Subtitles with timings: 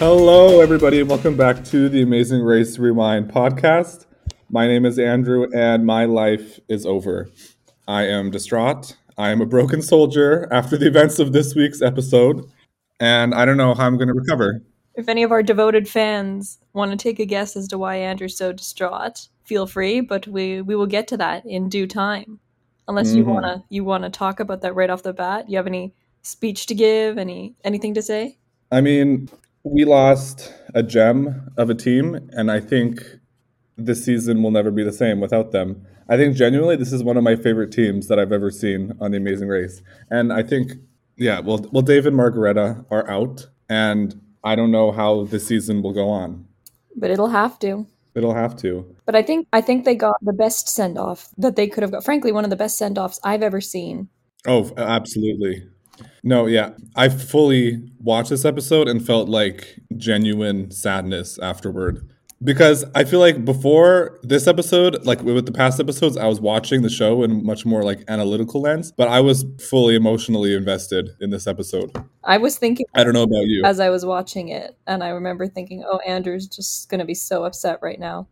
[0.00, 4.06] Hello, everybody, and welcome back to the Amazing Race Rewind podcast.
[4.48, 7.28] My name is Andrew, and my life is over.
[7.86, 8.96] I am distraught.
[9.18, 12.46] I am a broken soldier after the events of this week's episode,
[12.98, 14.62] and I don't know how I'm going to recover.
[14.94, 18.38] If any of our devoted fans want to take a guess as to why Andrew's
[18.38, 22.40] so distraught, feel free, but we, we will get to that in due time.
[22.88, 23.34] Unless you Mhm.
[23.34, 25.50] wanna you wanna talk about that right off the bat.
[25.50, 25.92] You have any
[26.22, 28.38] speech to give, any anything to say?
[28.72, 29.28] I mean,
[29.64, 33.02] we lost a gem of a team, and I think
[33.76, 35.86] this season will never be the same without them.
[36.08, 39.10] I think genuinely this is one of my favorite teams that I've ever seen on
[39.10, 40.72] the Amazing Race, and I think,
[41.16, 45.82] yeah, well, well, Dave and Margaretta are out, and I don't know how this season
[45.82, 46.46] will go on.
[46.96, 47.86] But it'll have to.
[48.14, 48.96] It'll have to.
[49.06, 51.92] But I think I think they got the best send off that they could have
[51.92, 52.04] got.
[52.04, 54.08] Frankly, one of the best send offs I've ever seen.
[54.46, 55.62] Oh, absolutely.
[56.22, 56.70] No, yeah.
[56.96, 62.08] I fully watched this episode and felt like genuine sadness afterward.
[62.42, 66.80] Because I feel like before this episode, like with the past episodes, I was watching
[66.80, 71.28] the show in much more like analytical lens, but I was fully emotionally invested in
[71.28, 71.90] this episode.
[72.24, 73.62] I was thinking I don't know about you.
[73.64, 77.44] as I was watching it, and I remember thinking, "Oh, Andrew's just gonna be so
[77.44, 78.26] upset right now."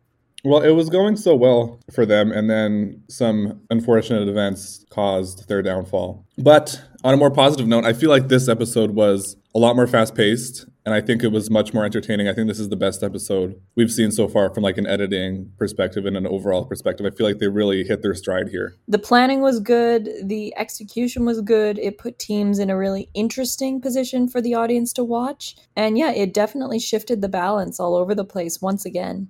[0.44, 5.62] Well, it was going so well for them, and then some unfortunate events caused their
[5.62, 6.25] downfall.
[6.39, 9.89] But on a more positive note, I feel like this episode was a lot more
[9.89, 12.28] fast paced, and I think it was much more entertaining.
[12.28, 15.50] I think this is the best episode we've seen so far from like an editing
[15.58, 17.05] perspective and an overall perspective.
[17.05, 18.75] I feel like they really hit their stride here.
[18.86, 23.80] the planning was good the execution was good it put teams in a really interesting
[23.80, 28.14] position for the audience to watch and yeah it definitely shifted the balance all over
[28.14, 29.28] the place once again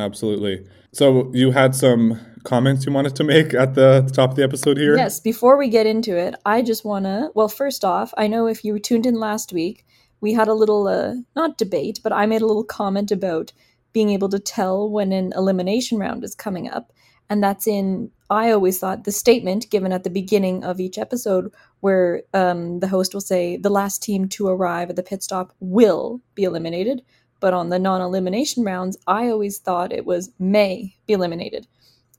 [0.00, 0.66] Absolutely.
[0.92, 4.78] So you had some comments you wanted to make at the top of the episode
[4.78, 4.96] here.
[4.96, 8.46] yes before we get into it i just want to well first off i know
[8.46, 9.84] if you tuned in last week
[10.20, 13.52] we had a little uh, not debate but i made a little comment about
[13.92, 16.92] being able to tell when an elimination round is coming up
[17.28, 21.52] and that's in i always thought the statement given at the beginning of each episode
[21.80, 25.52] where um, the host will say the last team to arrive at the pit stop
[25.60, 27.02] will be eliminated
[27.40, 31.66] but on the non-elimination rounds i always thought it was may be eliminated.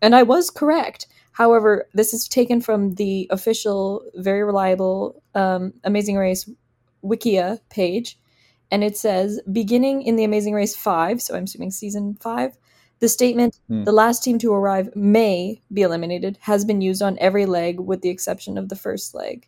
[0.02, 1.08] And i was correct.
[1.34, 6.50] However this is taken from the official very reliable um, amazing race
[7.04, 8.18] wikia page.
[8.72, 12.58] And it says beginning in the amazing race 5 so i'm assuming season 5
[13.00, 13.84] the statement Hmm.
[13.84, 18.02] the last team to arrive may be eliminated has been used on every leg with
[18.02, 19.48] the exception of the first leg.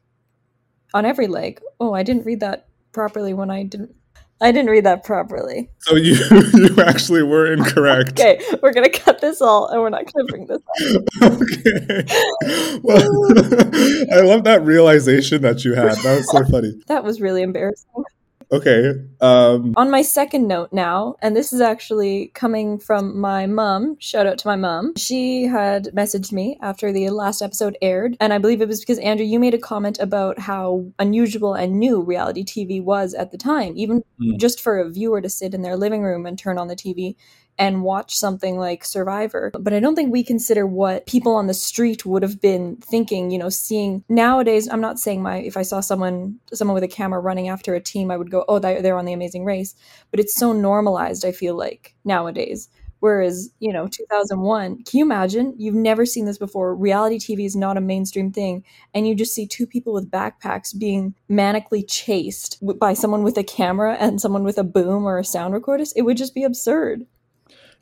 [0.93, 1.61] On every leg.
[1.79, 3.95] Oh i didn't read that properly when i didn't
[4.43, 6.13] i didn't read that properly So you
[6.53, 8.11] you actually were incorrect.
[8.19, 10.61] okay we're gonna cut this all and we're not gonna bring this
[11.21, 12.05] up okay.
[12.83, 12.99] Well,
[14.11, 15.95] I love that realization that you had.
[15.97, 16.73] That was so funny.
[16.87, 18.02] that was really embarrassing
[18.53, 18.93] Okay.
[19.19, 23.97] Um, on my second note now, and this is actually coming from my mom.
[23.99, 24.95] Shout out to my mom.
[24.95, 28.99] She had messaged me after the last episode aired, and I believe it was because
[28.99, 33.37] Andrew, you made a comment about how unusual and new reality TV was at the
[33.39, 34.37] time, even Mm.
[34.37, 37.15] just for a viewer to sit in their living room and turn on the TV
[37.57, 39.51] and watch something like Survivor.
[39.57, 43.31] But I don't think we consider what people on the street would have been thinking,
[43.31, 46.87] you know, seeing nowadays, I'm not saying my if I saw someone someone with a
[46.87, 49.75] camera running after a team, I would go, "Oh, they're on the amazing race."
[50.11, 52.69] But it's so normalized, I feel like, nowadays.
[52.99, 55.53] Whereas, you know, 2001, can you imagine?
[55.57, 56.73] You've never seen this before.
[56.73, 58.63] Reality TV is not a mainstream thing.
[58.93, 63.43] And you just see two people with backpacks being manically chased by someone with a
[63.43, 65.83] camera and someone with a boom or a sound recorder.
[65.97, 67.05] It would just be absurd.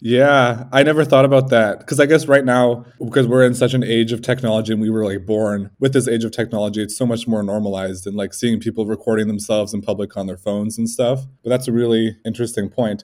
[0.04, 3.76] Yeah, I never thought about that because I guess right now, because we're in such
[3.76, 6.98] an age of technology and we were like born with this age of technology, it's
[6.98, 10.76] so much more normalized and like seeing people recording themselves in public on their phones
[10.80, 11.28] and stuff.
[11.44, 13.04] But that's a really interesting point.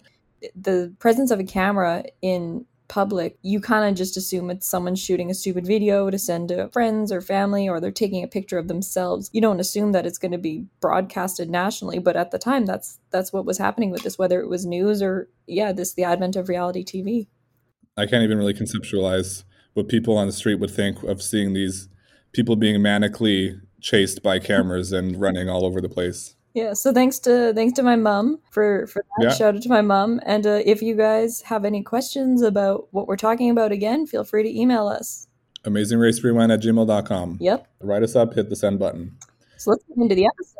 [0.55, 5.29] the presence of a camera in public, you kind of just assume it's someone shooting
[5.29, 8.67] a stupid video to send to friends or family, or they're taking a picture of
[8.67, 9.29] themselves.
[9.33, 12.99] You don't assume that it's going to be broadcasted nationally, but at the time, that's
[13.11, 16.35] that's what was happening with this, whether it was news or yeah, this the advent
[16.35, 17.27] of reality TV.
[17.97, 19.43] I can't even really conceptualize
[19.73, 21.89] what people on the street would think of seeing these
[22.31, 26.35] people being manically chased by cameras and running all over the place.
[26.57, 29.25] Yeah, so thanks to thanks to my mom for for that.
[29.25, 29.29] Yeah.
[29.29, 30.19] Shout out to my mom.
[30.25, 34.23] And uh, if you guys have any questions about what we're talking about again, feel
[34.23, 35.27] free to email us.
[35.65, 37.37] AmazingRaceRewind at gmail.com.
[37.39, 37.67] Yep.
[37.81, 39.15] Write us up, hit the send button.
[39.57, 40.55] So let's get into the episode.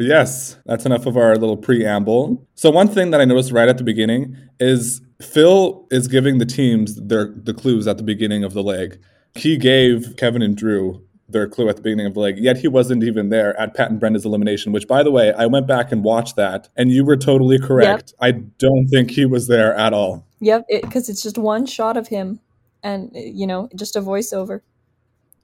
[0.00, 2.44] Yes, that's enough of our little preamble.
[2.56, 6.46] So one thing that I noticed right at the beginning is Phil is giving the
[6.46, 8.98] teams their the clues at the beginning of the leg.
[9.36, 12.68] He gave Kevin and Drew their clue at the beginning of the leg, yet he
[12.68, 15.90] wasn't even there at Pat and Brenda's elimination, which, by the way, I went back
[15.90, 18.14] and watched that, and you were totally correct.
[18.20, 18.36] Yep.
[18.36, 20.24] I don't think he was there at all.
[20.40, 22.40] Yep, because it, it's just one shot of him
[22.82, 24.60] and, you know, just a voiceover.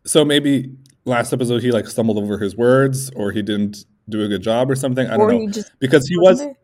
[0.04, 0.72] So maybe
[1.04, 4.70] last episode he like stumbled over his words or he didn't do a good job
[4.70, 5.08] or something.
[5.08, 5.62] I don't or know.
[5.78, 6.56] because he was, there.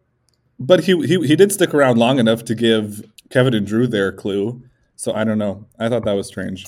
[0.59, 4.13] but he, he, he did stick around long enough to give Kevin and Drew their
[4.13, 4.63] clue.
[4.97, 5.67] So I don't know.
[5.79, 6.67] I thought that was strange.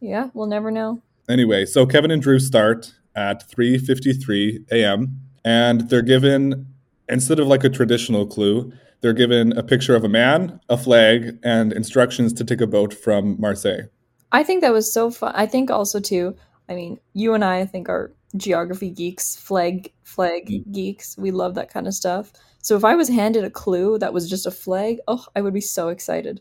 [0.00, 1.02] Yeah, we'll never know.
[1.28, 5.20] Anyway, so Kevin and Drew start at 3:53 a.m.
[5.44, 6.66] and they're given
[7.08, 11.38] instead of like a traditional clue, they're given a picture of a man, a flag,
[11.42, 13.84] and instructions to take a boat from Marseille.
[14.32, 15.32] I think that was so fun.
[15.34, 16.36] I think also too.
[16.68, 20.72] I mean, you and I, I think are geography geeks, flag flag mm.
[20.72, 21.16] geeks.
[21.16, 22.32] We love that kind of stuff.
[22.62, 25.54] So if I was handed a clue that was just a flag, oh, I would
[25.54, 26.40] be so excited.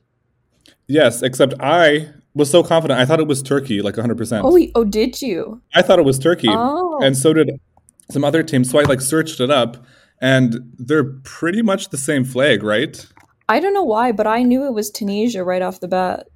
[0.88, 3.00] Yes, except I was so confident.
[3.00, 4.42] I thought it was Turkey, like 100%.
[4.44, 5.62] Oh, oh, did you?
[5.74, 6.50] I thought it was Turkey.
[6.50, 7.00] Oh.
[7.02, 7.50] And so did
[8.12, 8.70] some other teams.
[8.70, 9.84] So I like searched it up
[10.22, 13.06] and they're pretty much the same flag, right?
[13.48, 16.28] I don't know why, but I knew it was Tunisia right off the bat.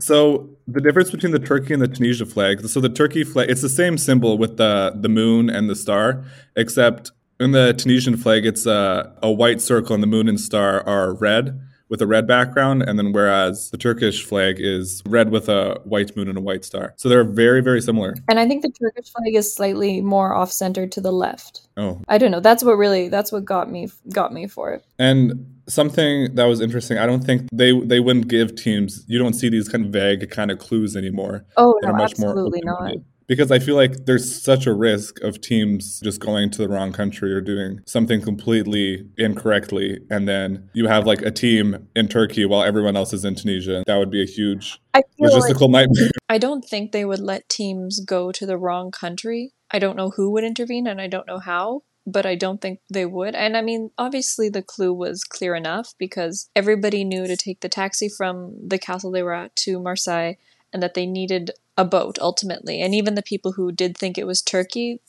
[0.00, 2.66] So the difference between the Turkey and the Tunisia flag.
[2.66, 6.24] So the Turkey flag, it's the same symbol with the the moon and the star,
[6.56, 10.86] except in the Tunisian flag, it's a, a white circle and the moon and star
[10.86, 11.60] are red
[11.90, 16.16] with a red background, and then whereas the Turkish flag is red with a white
[16.16, 16.94] moon and a white star.
[16.96, 18.14] So they're very, very similar.
[18.28, 21.62] And I think the Turkish flag is slightly more off center to the left.
[21.76, 22.00] Oh.
[22.08, 22.40] I don't know.
[22.40, 24.84] That's what really that's what got me got me for it.
[24.98, 29.34] And something that was interesting, I don't think they they wouldn't give teams you don't
[29.34, 31.44] see these kind of vague kind of clues anymore.
[31.56, 32.92] Oh no, absolutely not
[33.30, 36.92] because I feel like there's such a risk of teams just going to the wrong
[36.92, 40.00] country or doing something completely incorrectly.
[40.10, 43.84] And then you have like a team in Turkey while everyone else is in Tunisia.
[43.86, 44.80] That would be a huge
[45.22, 46.10] logistical like, nightmare.
[46.28, 49.52] I don't think they would let teams go to the wrong country.
[49.70, 52.80] I don't know who would intervene and I don't know how but I don't think
[52.92, 53.36] they would.
[53.36, 57.68] And I mean, obviously, the clue was clear enough because everybody knew to take the
[57.68, 60.34] taxi from the castle they were at to Marseille
[60.72, 62.82] and that they needed a boat ultimately.
[62.82, 65.00] And even the people who did think it was Turkey,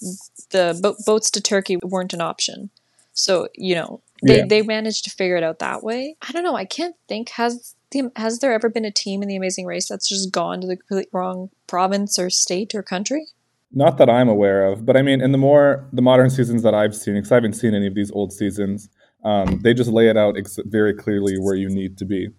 [0.52, 2.70] the bo- boats to Turkey weren't an option.
[3.12, 4.46] So, you know, they, yeah.
[4.48, 6.16] they managed to figure it out that way.
[6.22, 6.56] I don't know.
[6.56, 7.30] I can't think.
[7.32, 10.62] Has the, has there ever been a team in the Amazing Race that's just gone
[10.62, 13.28] to the complete wrong province or state or country?
[13.74, 16.74] Not that I'm aware of, but I mean, in the more the modern seasons that
[16.74, 18.88] I've seen, because I haven't seen any of these old seasons,
[19.26, 22.30] um, they just lay it out ex- very clearly where you need to be.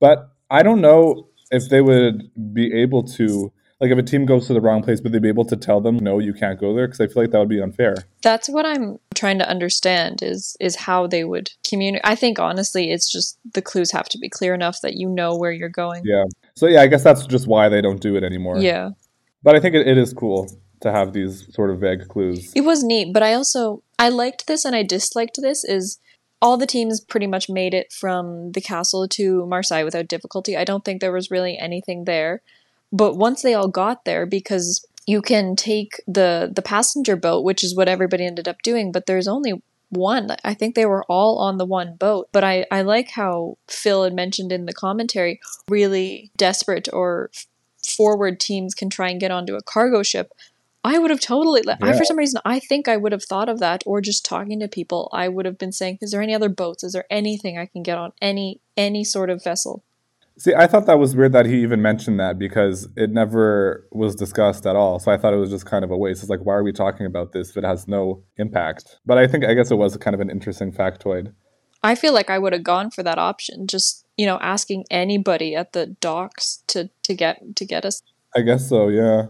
[0.00, 4.46] But I don't know if they would be able to like if a team goes
[4.46, 6.74] to the wrong place, would they be able to tell them no, you can't go
[6.74, 6.86] there?
[6.86, 7.96] Because I feel like that would be unfair.
[8.22, 12.06] That's what I'm trying to understand is is how they would communicate.
[12.06, 15.36] I think honestly, it's just the clues have to be clear enough that you know
[15.36, 16.02] where you're going.
[16.04, 16.24] Yeah.
[16.54, 18.58] So yeah, I guess that's just why they don't do it anymore.
[18.58, 18.90] Yeah.
[19.42, 20.50] But I think it, it is cool
[20.80, 22.52] to have these sort of vague clues.
[22.54, 25.98] It was neat, but I also I liked this and I disliked this is
[26.40, 30.56] all the teams pretty much made it from the castle to Marseille without difficulty.
[30.56, 32.42] I don't think there was really anything there.
[32.96, 37.62] But once they all got there, because you can take the the passenger boat, which
[37.62, 40.34] is what everybody ended up doing, but there's only one.
[40.42, 42.28] I think they were all on the one boat.
[42.32, 47.30] But I, I like how Phil had mentioned in the commentary, really desperate or
[47.86, 50.32] forward teams can try and get onto a cargo ship.
[50.82, 51.62] I would have totally.
[51.66, 51.76] Yeah.
[51.82, 54.60] I, for some reason, I think I would have thought of that, or just talking
[54.60, 55.10] to people.
[55.12, 56.82] I would have been saying, "Is there any other boats?
[56.82, 59.82] Is there anything I can get on any any sort of vessel?"
[60.38, 64.14] See, I thought that was weird that he even mentioned that because it never was
[64.14, 64.98] discussed at all.
[64.98, 66.22] So I thought it was just kind of a waste.
[66.22, 68.98] It's like, why are we talking about this if it has no impact?
[69.06, 71.32] But I think, I guess it was kind of an interesting factoid.
[71.82, 73.66] I feel like I would have gone for that option.
[73.66, 78.02] Just, you know, asking anybody at the docks to, to get, to get us.
[78.34, 79.28] I guess so, yeah.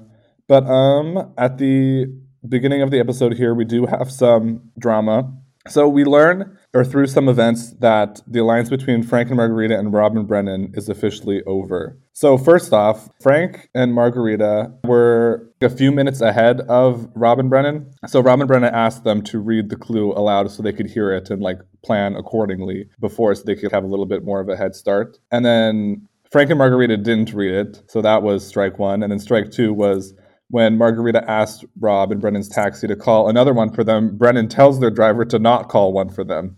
[0.49, 2.07] But, um, at the
[2.49, 5.33] beginning of the episode here, we do have some drama.
[5.69, 9.93] So we learn or through some events that the alliance between Frank and Margarita and
[9.93, 11.99] Rob and Brennan is officially over.
[12.13, 17.91] So, first off, Frank and Margarita were a few minutes ahead of Rob and Brennan.
[18.07, 21.13] So, Rob and Brennan asked them to read the clue aloud so they could hear
[21.13, 24.49] it and like plan accordingly before so they could have a little bit more of
[24.49, 25.19] a head start.
[25.31, 27.83] And then Frank and Margarita didn't read it.
[27.89, 29.03] So, that was strike one.
[29.03, 30.15] And then strike two was
[30.49, 34.81] when Margarita asked Rob and Brennan's taxi to call another one for them, Brennan tells
[34.81, 36.57] their driver to not call one for them.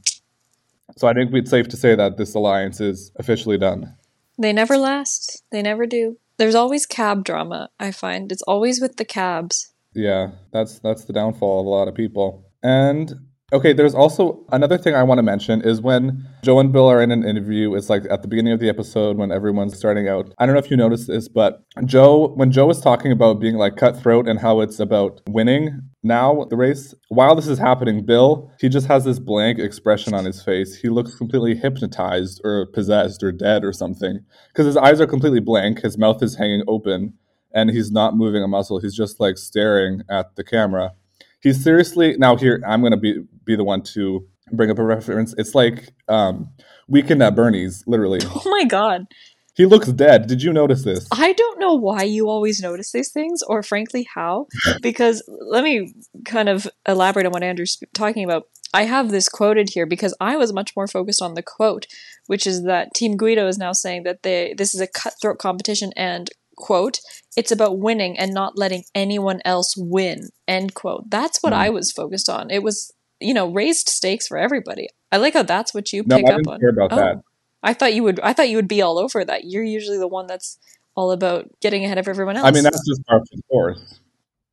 [0.96, 3.94] So I think it's safe to say that this alliance is officially done.
[4.38, 5.42] They never last.
[5.50, 6.18] They never do.
[6.38, 8.30] There's always cab drama, I find.
[8.30, 9.72] It's always with the cabs.
[9.94, 12.44] Yeah, that's that's the downfall of a lot of people.
[12.62, 16.86] And Okay, there's also another thing I want to mention is when Joe and Bill
[16.86, 20.06] are in an interview, it's like at the beginning of the episode when everyone's starting
[20.06, 20.34] out.
[20.36, 23.54] I don't know if you noticed this, but Joe, when Joe was talking about being
[23.54, 28.52] like cutthroat and how it's about winning now the race, while this is happening, Bill,
[28.60, 30.76] he just has this blank expression on his face.
[30.76, 35.40] He looks completely hypnotized or possessed or dead or something because his eyes are completely
[35.40, 37.14] blank, his mouth is hanging open,
[37.54, 38.78] and he's not moving a muscle.
[38.78, 40.92] He's just like staring at the camera
[41.40, 44.84] he's seriously now here i'm going to be be the one to bring up a
[44.84, 46.48] reference it's like um
[46.88, 49.06] weekend at bernie's literally Oh my god.
[49.54, 53.10] he looks dead did you notice this I don't know why you always notice these
[53.12, 54.46] things, or frankly, how.
[54.82, 55.92] Because let me
[56.24, 58.44] kind of elaborate on what Andrew's talking about.
[58.72, 61.86] I have this quoted here because I was much more focused on the quote,
[62.26, 65.90] which is that Team Guido is now saying that they this is a cutthroat competition
[65.96, 67.00] and quote
[67.36, 71.08] it's about winning and not letting anyone else win end quote.
[71.08, 71.56] That's what Mm.
[71.56, 72.50] I was focused on.
[72.50, 74.88] It was you know raised stakes for everybody.
[75.12, 76.60] I like how that's what you no pick i up on.
[76.60, 76.96] care about Oh.
[76.96, 77.16] that
[77.62, 78.20] I thought you would.
[78.20, 79.42] I thought you would be all over that.
[79.44, 80.58] You're usually the one that's
[80.94, 82.44] all about getting ahead of everyone else.
[82.44, 84.00] i mean that's just par for the course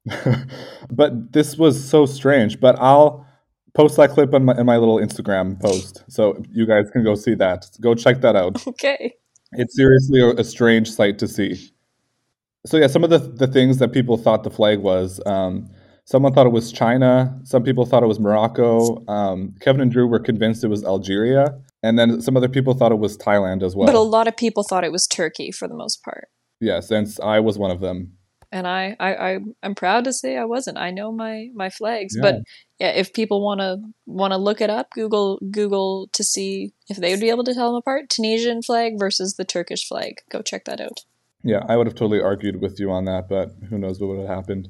[0.92, 3.26] but this was so strange but i'll
[3.74, 7.16] post that clip on my, in my little instagram post so you guys can go
[7.16, 9.14] see that go check that out okay.
[9.54, 11.72] It's seriously a, a strange sight to see.
[12.66, 15.22] So yeah, some of the the things that people thought the flag was.
[15.26, 15.70] Um,
[16.06, 17.40] someone thought it was China.
[17.44, 19.04] Some people thought it was Morocco.
[19.08, 22.92] Um, Kevin and Drew were convinced it was Algeria, and then some other people thought
[22.92, 23.86] it was Thailand as well.
[23.88, 26.28] But a lot of people thought it was Turkey for the most part,
[26.60, 28.14] yeah, since I was one of them.
[28.52, 30.78] and I, I, I I'm proud to say I wasn't.
[30.78, 32.22] I know my my flags, Yeah.
[32.22, 32.36] but
[32.80, 36.98] yeah, if people want to want to look it up, Google Google to see if
[36.98, 38.10] they would be able to tell them apart.
[38.10, 40.22] Tunisian flag versus the Turkish flag.
[40.30, 41.02] Go check that out.
[41.46, 44.20] Yeah, I would have totally argued with you on that, but who knows what would
[44.20, 44.68] have happened.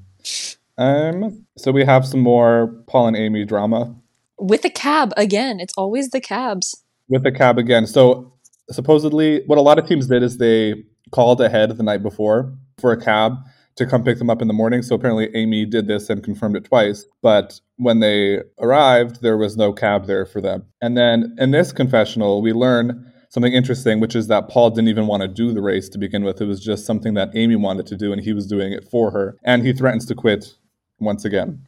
[0.77, 3.95] Um, so we have some more Paul and Amy drama.
[4.37, 6.83] With the cab again, it's always the cabs.
[7.07, 7.87] with the cab again.
[7.87, 8.33] So
[8.69, 12.91] supposedly, what a lot of teams did is they called ahead the night before for
[12.91, 13.37] a cab
[13.77, 14.81] to come pick them up in the morning.
[14.81, 17.05] So apparently, Amy did this and confirmed it twice.
[17.21, 20.65] But when they arrived, there was no cab there for them.
[20.81, 25.07] And then in this confessional, we learn something interesting, which is that Paul didn't even
[25.07, 26.41] want to do the race to begin with.
[26.41, 29.11] It was just something that Amy wanted to do, and he was doing it for
[29.11, 29.37] her.
[29.43, 30.55] And he threatens to quit
[30.99, 31.65] once again.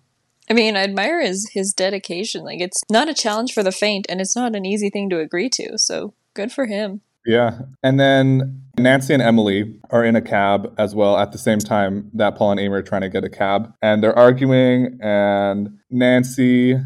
[0.50, 2.44] I mean, I admire his his dedication.
[2.44, 5.20] Like it's not a challenge for the faint, and it's not an easy thing to
[5.20, 5.78] agree to.
[5.78, 7.02] So good for him.
[7.26, 7.60] Yeah.
[7.84, 12.10] And then Nancy and Emily are in a cab as well at the same time
[12.14, 13.74] that Paul and Amy are trying to get a cab.
[13.82, 16.78] And they're arguing, and Nancy,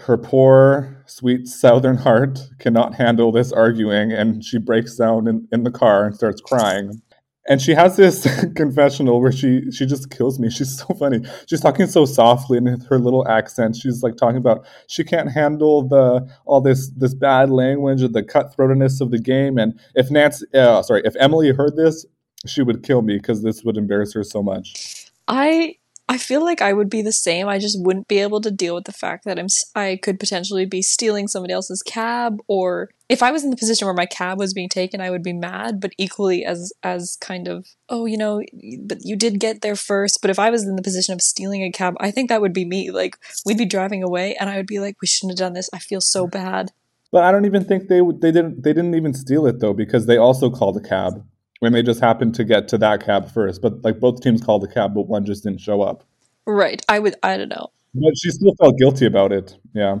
[0.00, 5.64] her poor, sweet southern heart, cannot handle this arguing, and she breaks down in, in
[5.64, 7.02] the car and starts crying.
[7.48, 8.26] And she has this
[8.56, 10.50] confessional where she she just kills me.
[10.50, 11.20] She's so funny.
[11.46, 13.76] She's talking so softly in her little accent.
[13.76, 18.22] She's like talking about she can't handle the all this this bad language and the
[18.22, 19.56] cutthroatness of the game.
[19.56, 22.04] And if Nancy, uh, sorry, if Emily heard this,
[22.46, 25.10] she would kill me because this would embarrass her so much.
[25.26, 25.76] I
[26.10, 27.48] I feel like I would be the same.
[27.48, 30.64] I just wouldn't be able to deal with the fact that I'm I could potentially
[30.64, 34.38] be stealing somebody else's cab or if I was in the position where my cab
[34.38, 38.16] was being taken, I would be mad, but equally as as kind of, oh, you
[38.16, 38.40] know,
[38.86, 41.62] but you did get there first, but if I was in the position of stealing
[41.62, 42.90] a cab, I think that would be me.
[42.90, 45.68] Like we'd be driving away and I would be like, we shouldn't have done this.
[45.74, 46.72] I feel so bad.
[47.12, 49.74] But I don't even think they would- they didn't they didn't even steal it though
[49.74, 51.22] because they also called a cab
[51.60, 53.62] when they just happened to get to that cab first.
[53.62, 56.04] But like both teams called a cab, but one just didn't show up.
[56.46, 56.82] Right.
[56.88, 57.68] I would I don't know.
[57.94, 59.56] But she still felt guilty about it.
[59.74, 59.98] Yeah.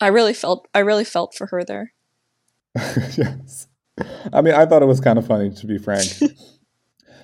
[0.00, 1.92] I really felt I really felt for her there.
[2.76, 3.68] yes.
[4.32, 6.06] I mean, I thought it was kind of funny to be frank.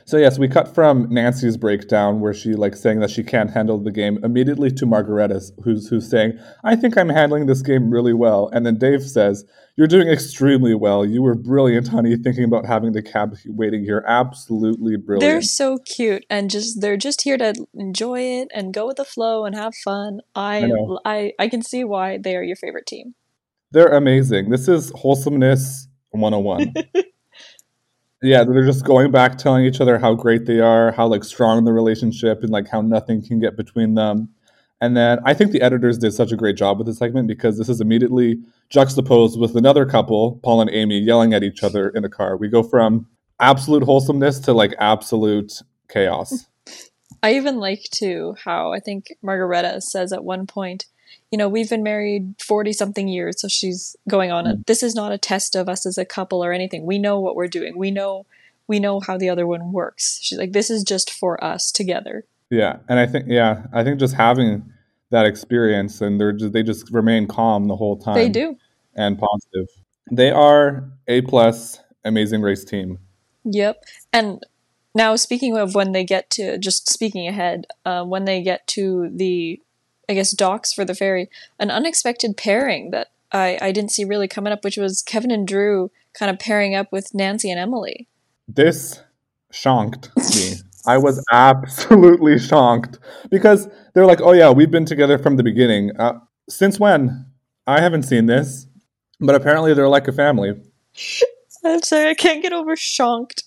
[0.09, 3.77] so yes, we cut from Nancy's breakdown where she like saying that she can't handle
[3.77, 8.15] the game immediately to Margaretta's who's who's saying, "I think I'm handling this game really
[8.15, 9.45] well." And then Dave says,
[9.77, 11.05] "You're doing extremely well.
[11.05, 14.03] You were brilliant, honey, thinking about having the cab waiting here.
[14.09, 18.87] Absolutely brilliant." They're so cute and just they're just here to enjoy it and go
[18.87, 20.21] with the flow and have fun.
[20.35, 20.71] I
[21.05, 21.19] I.
[21.19, 23.15] I, I can see why they are your favorite team.
[23.73, 24.49] They're amazing.
[24.49, 26.73] This is wholesomeness 101.
[28.23, 31.65] yeah, they're just going back telling each other how great they are, how like strong
[31.65, 34.29] the relationship and like how nothing can get between them.
[34.81, 37.59] And then I think the editors did such a great job with this segment because
[37.59, 38.39] this is immediately
[38.71, 42.37] juxtaposed with another couple, Paul and Amy, yelling at each other in a car.
[42.37, 43.07] We go from
[43.41, 46.47] absolute wholesomeness to like absolute chaos.
[47.23, 50.87] I even like too how I think Margaretta says at one point,
[51.31, 54.67] you know, we've been married 40 something years, so she's going on it.
[54.67, 56.87] This is not a test of us as a couple or anything.
[56.87, 57.77] We know what we're doing.
[57.77, 58.27] We know
[58.67, 60.19] we know how the other one works.
[60.23, 62.25] She's like this is just for us together.
[62.51, 64.73] Yeah, and I think yeah, I think just having
[65.11, 68.15] that experience, and they're just they just remain calm the whole time.
[68.15, 68.57] They do.
[68.95, 69.67] and positive.
[70.11, 72.99] They are a plus amazing race team.
[73.45, 73.85] Yep.
[74.13, 74.45] And
[74.95, 79.11] now, speaking of when they get to, just speaking ahead, uh, when they get to
[79.15, 79.61] the,
[80.09, 84.29] I guess, docks for the ferry, an unexpected pairing that I, I didn't see really
[84.29, 88.09] coming up, which was Kevin and Drew kind of pairing up with Nancy and Emily.
[88.47, 89.03] This
[89.51, 90.55] shocked me.
[90.87, 92.99] I was absolutely shocked
[93.31, 97.27] because they're like, "Oh yeah, we've been together from the beginning." Uh, since when?
[97.67, 98.67] I haven't seen this,
[99.21, 100.55] but apparently they're like a family.
[101.65, 103.43] I'm sorry, I can't get over shocked.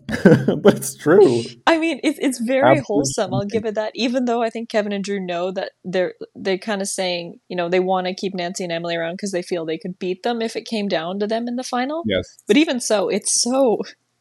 [0.62, 1.42] but it's true.
[1.66, 3.34] I mean, it's it's very Absolutely wholesome.
[3.34, 3.92] I'll give it that.
[3.94, 7.56] Even though I think Kevin and Drew know that they're they kind of saying, you
[7.56, 10.22] know, they want to keep Nancy and Emily around because they feel they could beat
[10.22, 12.02] them if it came down to them in the final.
[12.06, 12.38] Yes.
[12.46, 13.80] But even so, it's so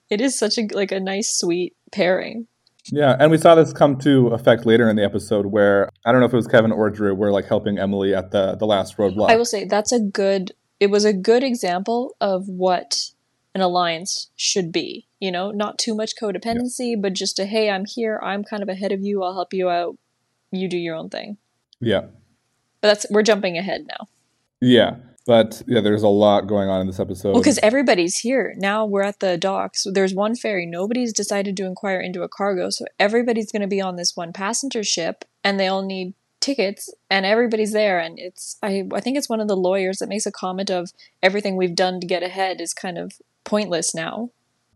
[0.10, 2.48] it is such a like a nice sweet pairing.
[2.92, 6.20] Yeah, and we saw this come to effect later in the episode where I don't
[6.20, 8.98] know if it was Kevin or Drew were like helping Emily at the the last
[8.98, 9.30] roadblock.
[9.30, 12.98] I will say that's a good it was a good example of what
[13.54, 15.08] an alliance should be.
[15.20, 18.70] You know, not too much codependency, but just a hey, I'm here, I'm kind of
[18.70, 19.98] ahead of you, I'll help you out.
[20.52, 21.38] You do your own thing.
[21.80, 22.06] yeah.
[22.82, 24.08] But that's we're jumping ahead now.
[24.60, 24.96] Yeah.
[25.28, 27.34] But yeah, there's a lot going on in this episode.
[27.34, 28.56] Well, because everybody's here.
[28.58, 29.86] Now we're at the docks.
[29.94, 30.66] There's one ferry.
[30.66, 32.72] Nobody's decided to inquire into a cargo.
[32.72, 36.92] So everybody's going to be on this one passenger ship and they all need tickets
[37.08, 38.00] and everybody's there.
[38.00, 40.92] And it's, I, I think it's one of the lawyers that makes a comment of
[41.22, 44.30] everything we've done to get ahead is kind of pointless now.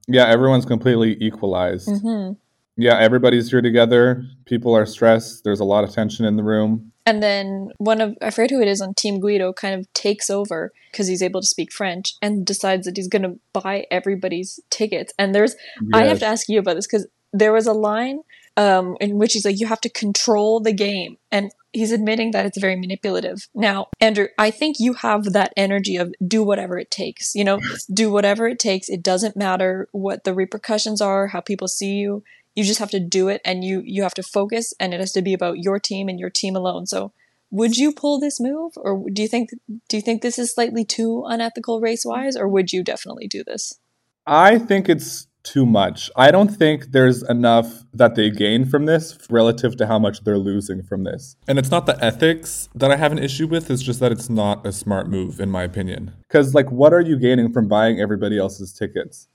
[0.08, 1.90] yeah, everyone's completely equalized.
[1.90, 2.32] hmm
[2.78, 4.24] Yeah, everybody's here together.
[4.46, 5.44] People are stressed.
[5.44, 6.92] There's a lot of tension in the room.
[7.08, 10.30] And then one of, I forget who it is on Team Guido, kind of takes
[10.30, 14.60] over because he's able to speak French and decides that he's going to buy everybody's
[14.72, 15.14] tickets.
[15.20, 15.56] And there's,
[15.94, 18.22] I have to ask you about this because there was a line
[18.58, 21.18] um, in which he's like, you have to control the game.
[21.32, 23.48] And he's admitting that it's very manipulative.
[23.54, 27.36] Now, Andrew, I think you have that energy of do whatever it takes.
[27.36, 27.60] You know,
[27.94, 28.90] do whatever it takes.
[28.90, 32.24] It doesn't matter what the repercussions are, how people see you.
[32.56, 35.12] You just have to do it and you you have to focus and it has
[35.12, 36.86] to be about your team and your team alone.
[36.86, 37.12] So
[37.52, 39.50] would you pull this move or do you think
[39.90, 43.44] do you think this is slightly too unethical race wise or would you definitely do
[43.44, 43.78] this?
[44.26, 46.10] I think it's too much.
[46.16, 50.38] I don't think there's enough that they gain from this relative to how much they're
[50.38, 51.36] losing from this.
[51.48, 54.30] And it's not the ethics that I have an issue with, it's just that it's
[54.30, 56.14] not a smart move, in my opinion.
[56.28, 59.28] Because, like, what are you gaining from buying everybody else's tickets?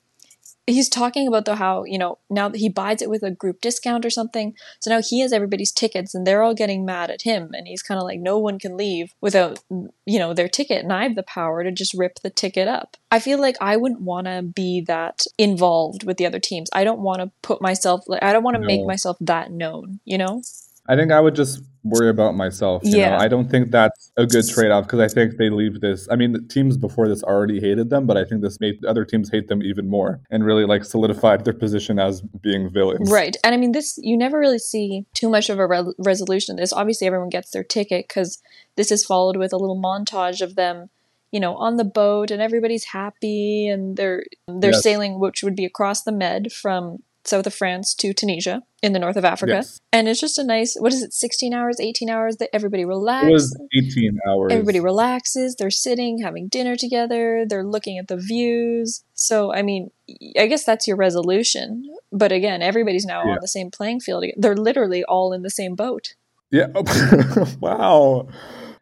[0.67, 3.61] He's talking about the how you know now that he buys it with a group
[3.61, 4.55] discount or something.
[4.81, 7.51] So now he has everybody's tickets and they're all getting mad at him.
[7.53, 10.83] And he's kind of like no one can leave without you know their ticket.
[10.83, 12.97] And i have the power to just rip the ticket up.
[13.11, 16.69] I feel like i wouldn't want to be that involved with the other teams.
[16.73, 20.01] I don't want to put myself like i don't want to make myself that known
[20.05, 20.43] you know?
[20.87, 22.83] I think I would just worry about myself.
[22.85, 23.11] You Yeah.
[23.11, 23.17] know?
[23.17, 26.07] I don't think that's a good trade off because I think they leave this.
[26.11, 29.05] I mean, the teams before this already hated them, but I think this made other
[29.05, 33.11] teams hate them even more and really like solidified their position as being villains.
[33.11, 33.37] Right.
[33.45, 36.73] And I mean, this, you never really see too much of a re- resolution this.
[36.73, 38.43] Obviously, everyone gets their ticket because
[38.77, 40.91] this is followed with a little montage of them,
[41.33, 44.83] you know, on the boat and everybody's happy and they're, they're Yes.
[44.83, 48.99] sailing, which would be across the Med from south of France to Tunisia in the
[48.99, 49.53] north of Africa.
[49.57, 49.79] Yes.
[49.93, 52.87] And it's just a nice, what is it, 16 hours, 18 hours that everybody It
[52.87, 53.31] relaxes.
[53.31, 54.53] was 18 hours.
[54.53, 55.55] Everybody relaxes.
[55.59, 57.45] They're sitting, having dinner together.
[57.47, 59.05] They're looking at the views.
[59.15, 59.91] So, I mean,
[60.39, 61.85] I guess that's your resolution.
[62.11, 63.33] But again, everybody's now Yeah.
[63.33, 64.25] on the same playing field.
[64.37, 66.15] They're literally all in the same boat.
[66.51, 66.69] Yeah.
[67.61, 68.29] wow.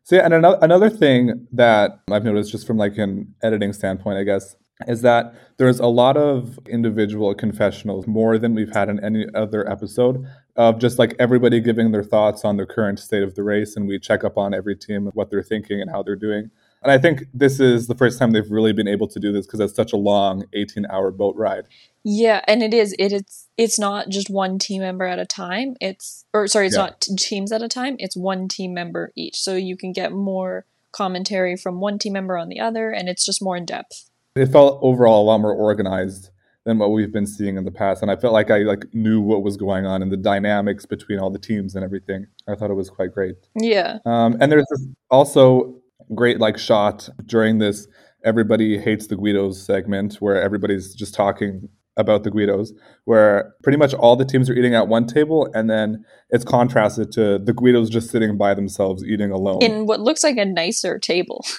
[0.05, 4.23] See, and another another thing that I've noticed just from like an editing standpoint, I
[4.25, 9.27] guess, is that there's a lot of individual confessionals, more than we've had in any
[9.35, 10.25] other episode,
[10.57, 13.89] of just like everybody giving their thoughts on the current state of the race, and
[13.89, 16.51] we check up on every team, and what they're thinking and how they're doing.
[16.81, 19.47] And I think this is the first time they've really been able to do this
[19.47, 21.65] because it's such a long 18 hour boat ride.
[22.05, 22.95] Yeah, and it is.
[23.01, 23.49] It is.
[23.57, 25.75] It's not just one team member at a time.
[25.81, 26.83] It's or sorry, it's Yeah.
[26.83, 27.97] not t- teams at a time.
[27.99, 29.39] It's one team member each.
[29.41, 33.27] So you can get more commentary from one team member on the other, and it's
[33.27, 34.08] just more in depth.
[34.37, 36.31] It felt overall a lot more organized
[36.65, 39.21] than what we've been seeing in the past and i felt like i like knew
[39.21, 42.71] what was going on and the dynamics between all the teams and everything i thought
[42.71, 43.99] it was quite great Yeah.
[44.05, 45.77] um, and there's this also
[46.15, 47.87] great like shot during this
[48.25, 52.73] everybody hates the guidos segment where everybody's just talking about the guidos
[53.07, 57.11] where pretty much all the teams are eating at one table and then it's contrasted
[57.13, 60.99] to the guidos just sitting by themselves eating alone In what looks like a nicer
[60.99, 61.45] table.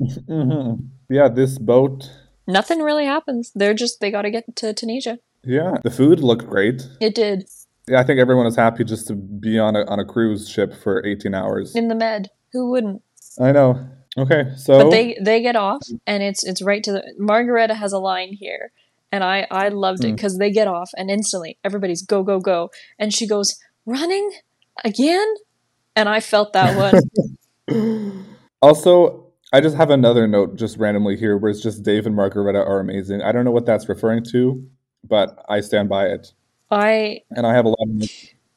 [0.00, 0.88] Mhm.
[1.10, 2.10] yeah this boat
[2.50, 3.52] Nothing really happens.
[3.54, 5.18] They're just they got to get to Tunisia.
[5.44, 7.44] yeah the food looked great It did.
[7.86, 10.74] Yeah, I think everyone was happy just to be on a on a cruise ship
[10.82, 11.74] for 18 hours.
[11.74, 12.28] In the med.
[12.52, 13.02] Who wouldn't?
[13.40, 13.86] I know.
[14.16, 17.92] Okay, so But they they get off and it's it's right to the Margaretta has
[17.92, 18.72] a line here.
[19.12, 20.16] And I I loved it Mm.
[20.16, 23.56] because they get off and instantly everybody's go go go and she goes
[23.86, 24.30] running
[24.84, 25.28] again
[25.96, 28.24] and I felt that one.
[28.62, 32.58] also, I just have another note just randomly here where it's just Dave and Margaretta
[32.58, 33.22] are amazing.
[33.22, 34.66] I don't know what that's referring to,
[35.04, 36.32] but I stand by it.
[36.70, 38.10] I And I have a lot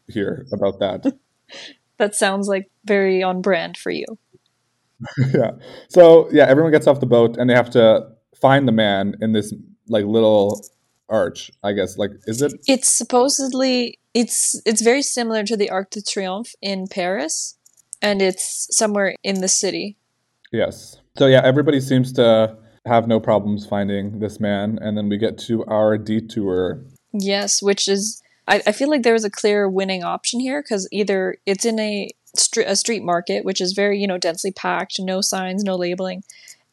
[0.07, 1.13] here about that.
[1.97, 4.05] that sounds like very on brand for you.
[5.33, 5.51] yeah.
[5.87, 8.07] So, yeah, everyone gets off the boat and they have to
[8.39, 9.53] find the man in this
[9.87, 10.61] like little
[11.09, 11.97] arch, I guess.
[11.97, 16.87] Like is it It's supposedly it's it's very similar to the Arc de Triomphe in
[16.87, 17.57] Paris,
[18.01, 19.97] and it's somewhere in the city.
[20.51, 20.97] Yes.
[21.17, 25.37] So yeah, everybody seems to have no problems finding this man, and then we get
[25.39, 26.83] to our detour.
[27.13, 30.87] Yes, which is I, I feel like there was a clear winning option here because
[30.91, 34.99] either it's in a street a street market, which is very you know densely packed,
[34.99, 36.23] no signs, no labeling,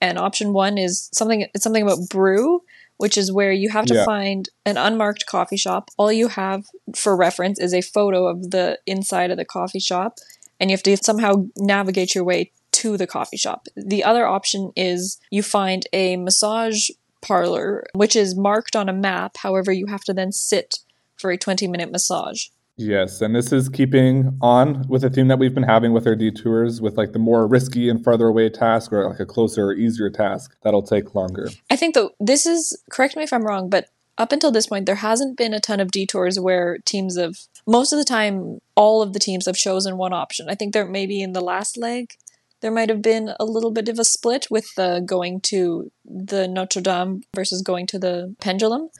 [0.00, 2.62] and option one is something it's something about brew,
[2.96, 4.04] which is where you have to Yeah.
[4.04, 5.90] find an unmarked coffee shop.
[5.96, 6.64] All you have
[6.96, 10.18] for reference is a photo of the inside of the coffee shop,
[10.58, 13.66] and you have to somehow navigate your way to the coffee shop.
[13.76, 19.38] The other option is you find a massage parlor, which is marked on a map.
[19.38, 20.78] However, you have to then sit
[21.16, 22.46] for a 20 minute massage.
[22.76, 26.14] Yes, and this is keeping on with the theme that we've been having with our
[26.14, 29.72] detours, with like the more risky and farther away task, or like a closer or
[29.74, 31.48] easier task that'll take longer.
[31.68, 34.86] I think though this is correct me if I'm wrong, but up until this point
[34.86, 37.34] there hasn't been a ton of detours where teams have
[37.66, 40.48] most of the time all of the teams have chosen one option.
[40.48, 42.12] I think there may be in the last leg
[42.60, 46.48] there might have been a little bit of a split with the going to the
[46.48, 48.90] Notre Dame versus going to the Pendulum.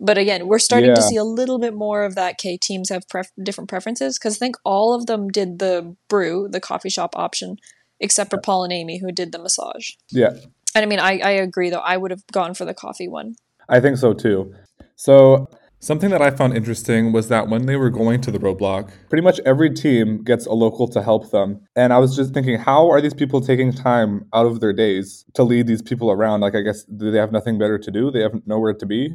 [0.00, 2.38] But again, we're starting to see a little bit more of that.
[2.38, 6.48] K teams have pref- different preferences because I think all of them did the brew,
[6.48, 7.56] the coffee shop option,
[7.98, 9.90] except for Paul and Amy who did the massage.
[10.10, 10.34] Yeah,
[10.74, 11.80] And I mean, I, I agree though.
[11.80, 13.34] I would have gone for the coffee one.
[13.68, 14.54] I think so too.
[14.94, 15.48] So
[15.80, 19.22] Something that I found interesting was that when they were going to the roadblock, pretty
[19.22, 21.60] much every team gets a local to help them.
[21.76, 25.24] And I was just thinking, how are these people taking time out of their days
[25.34, 26.40] to lead these people around?
[26.40, 28.10] Like, I guess, do they have nothing better to do?
[28.10, 29.14] They have nowhere to be?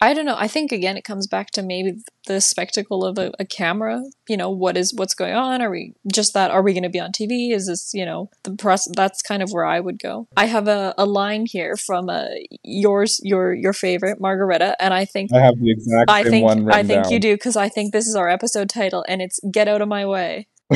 [0.00, 0.36] I don't know.
[0.36, 4.02] I think again, it comes back to maybe the spectacle of a, a camera.
[4.28, 5.62] You know, what is what's going on?
[5.62, 6.50] Are we just that?
[6.50, 7.52] Are we going to be on TV?
[7.52, 8.86] Is this you know the press?
[8.94, 10.28] That's kind of where I would go.
[10.36, 12.26] I have a, a line here from uh,
[12.62, 16.70] yours, your your favorite Margaretta, and I think I have the exact I think one
[16.70, 17.12] I think down.
[17.12, 19.88] you do because I think this is our episode title, and it's "Get Out of
[19.88, 20.48] My Way."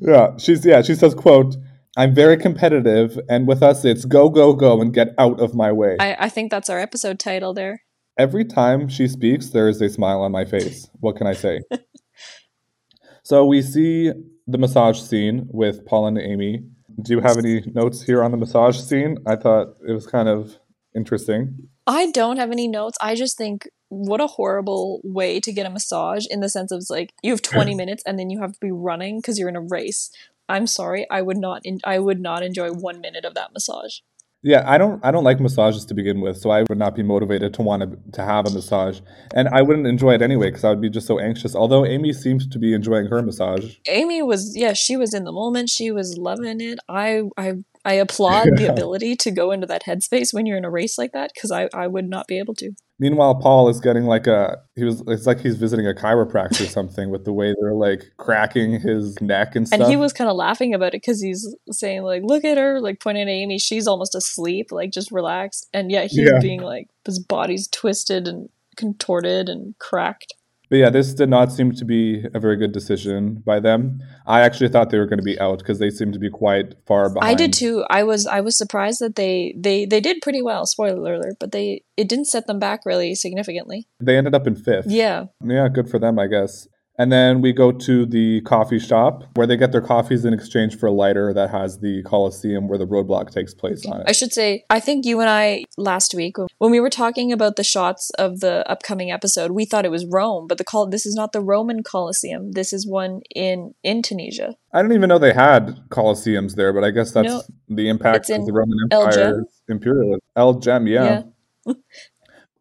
[0.00, 1.56] yeah, she's yeah, she says, quote,
[1.96, 5.70] I'm very competitive, and with us it's go, go, go and get out of my
[5.70, 5.96] way.
[6.00, 7.82] I, I think that's our episode title there.
[8.16, 10.88] Every time she speaks, there is a smile on my face.
[11.00, 11.60] What can I say?
[13.24, 14.12] so we see
[14.46, 16.64] the massage scene with Paul and Amy.
[17.02, 19.18] Do you have any notes here on the massage scene?
[19.26, 20.58] I thought it was kind of
[20.94, 21.68] interesting.
[21.86, 22.96] I don't have any notes.
[23.00, 26.84] I just think what a horrible way to get a massage in the sense of
[26.88, 29.56] like you have 20 minutes and then you have to be running because you're in
[29.56, 30.10] a race.
[30.48, 31.62] I'm sorry, I would not.
[31.64, 34.00] En- I would not enjoy one minute of that massage.
[34.44, 37.02] Yeah, I don't I don't like massages to begin with, so I would not be
[37.02, 39.00] motivated to want to, have a massage.
[39.34, 41.56] And I wouldn't enjoy it anyway because I would be just so anxious.
[41.56, 43.76] Although Amy seems to be enjoying her massage.
[43.88, 45.70] Amy was, yeah, she was in the moment.
[45.70, 46.78] She was loving it.
[46.90, 50.70] I, I, I applaud the ability to go into that headspace when you're in a
[50.70, 52.72] race like that because I, I would not be able to.
[52.98, 56.66] Meanwhile, Paul is getting like a he was it's like he's visiting a chiropractor or
[56.70, 59.80] something with the way they're like cracking his neck and stuff.
[59.80, 62.80] And he was kind of laughing about it because he's saying like, "Look at her!"
[62.80, 65.68] Like pointing at Amy, she's almost asleep, like just relaxed.
[65.74, 66.38] And yet he's Yeah.
[66.40, 70.34] being like, his body's twisted and contorted and cracked.
[70.70, 74.00] But yeah, this did not seem to be a very good decision by them.
[74.26, 76.74] I actually thought they were going to be out because they seemed to be quite
[76.86, 77.30] far behind.
[77.30, 77.84] I did too.
[77.90, 80.66] I was I was surprised that they they they did pretty well.
[80.66, 83.86] Spoiler alert, but they it didn't set them back really significantly.
[84.00, 84.86] They ended up in fifth.
[84.88, 86.66] Yeah, Yeah, good for them, I guess.
[86.96, 90.78] And then we go to the coffee shop where they get their coffees in exchange
[90.78, 94.04] for a lighter that has the Colosseum where the roadblock takes place on it.
[94.08, 97.56] I should say, I think you and I last week when we were talking about
[97.56, 101.04] the shots of the upcoming episode, we thought it was Rome, but the col- this
[101.04, 102.52] is not the Roman Colosseum.
[102.52, 104.54] This is one in in Tunisia.
[104.72, 108.30] I didn't even know they had Colosseums there, but I guess that's No, the impact
[108.30, 110.20] of the Roman Empire imperialism.
[110.36, 111.22] El Djem, yeah.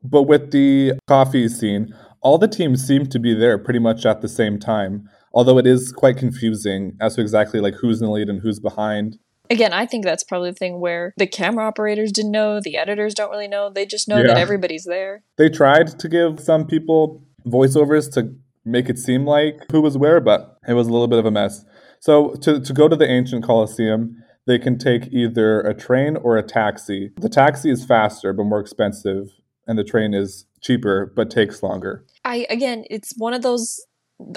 [0.04, 4.22] but with the coffee scene, all the teams seem to be there pretty much at
[4.22, 5.10] the same time.
[5.34, 8.60] Although it is quite confusing as to exactly like who's in the lead and who's
[8.60, 9.18] behind.
[9.50, 13.14] Again, I think that's probably the thing where the camera operators didn't know, the editors
[13.14, 13.70] don't really know.
[13.70, 15.24] They just know that everybody's there.
[15.38, 18.34] They tried to give some people voiceovers to
[18.64, 21.32] make it seem like who was where, but it was a little bit of a
[21.32, 21.66] mess.
[22.00, 26.38] So to, to go to the ancient Colosseum, they can take either a train or
[26.38, 27.12] a taxi.
[27.18, 29.30] The taxi is faster but more expensive,
[29.68, 32.06] and the train is cheaper but takes longer.
[32.26, 33.80] I again, it's one of those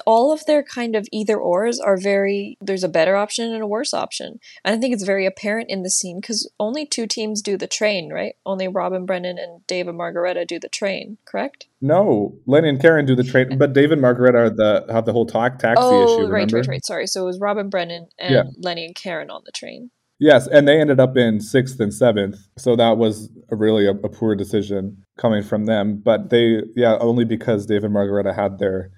[0.05, 3.67] all of their kind of either ors are very there's a better option and a
[3.67, 4.41] worse option.
[4.65, 7.69] And i think it's very apparent in the scene because only two teams do the
[7.69, 8.35] train right?
[8.45, 11.67] Only rob and brennan and dave and margaretta do the train correct?
[11.81, 15.13] No, Lenny and Karen do the train, but Dave and Margaret are the have the
[15.13, 16.33] whole ta- taxi oh issue.
[16.33, 16.85] right right right.
[16.85, 18.43] Sorry so it was rob and brennan and Yeah.
[18.59, 22.39] lenny and karen on the train Yes, and they ended up in sixth and seventh,
[22.57, 26.01] so that was a really a, a poor decision coming from them.
[26.03, 28.91] But they, yeah, only because Dave and Margaretta had their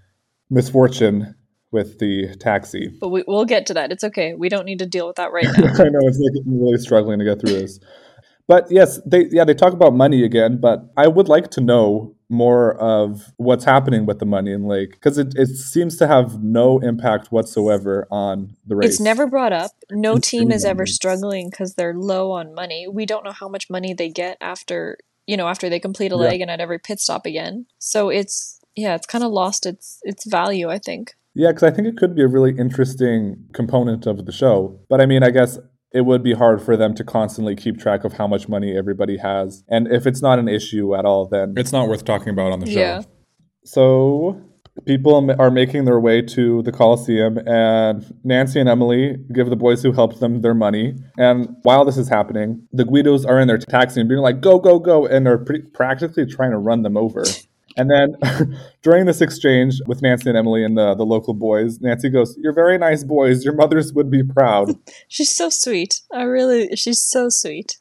[0.51, 1.35] misfortune
[1.71, 2.97] with the taxi.
[3.01, 5.31] but we, we'll get to that it's okay we don't need to deal with that
[5.33, 7.79] right now I know it's like really struggling to get through this.
[8.47, 12.17] But yes, they yeah they talk about money again, but I would like to know
[12.31, 16.43] more of what's happening with the money and like because it, it seems to have
[16.43, 18.91] no impact whatsoever on the race.
[18.91, 19.71] It's never brought up.
[19.91, 20.89] No It's team is ever not.
[20.89, 22.87] struggling because they're low on money.
[22.87, 26.17] We don't know how much money they get after you know after they complete a
[26.17, 26.21] Yeah.
[26.23, 27.67] leg and at every pit stop again.
[27.79, 30.69] So it's yeah, it's kind of lost its its value.
[30.69, 31.15] I think.
[31.35, 34.81] Yeah, because I think it could be a really interesting component of the show.
[34.89, 35.59] But I mean, I guess
[35.93, 39.17] it would be hard for them to constantly keep track of how much money everybody
[39.17, 39.65] has.
[39.69, 42.61] And if it's not an issue at all, then It's not worth talking about on
[42.61, 42.79] the show.
[42.79, 43.03] Yeah.
[43.65, 44.41] So
[44.85, 49.83] people are making their way to the Coliseum, and Nancy and Emily give the boys
[49.83, 50.95] who helped them their money.
[51.17, 54.59] And while this is happening, the Guidos are in their taxi and being like, "Go,
[54.59, 57.25] go, go!" and are pretty, practically trying to run them over.
[57.79, 62.11] And then during this exchange with Nancy and Emily and the, the local boys, Nancy
[62.11, 63.45] goes, You're very nice boys.
[63.45, 64.75] Your mothers would be proud.
[65.09, 66.01] She's so sweet.
[66.13, 67.79] I really, she's so sweet.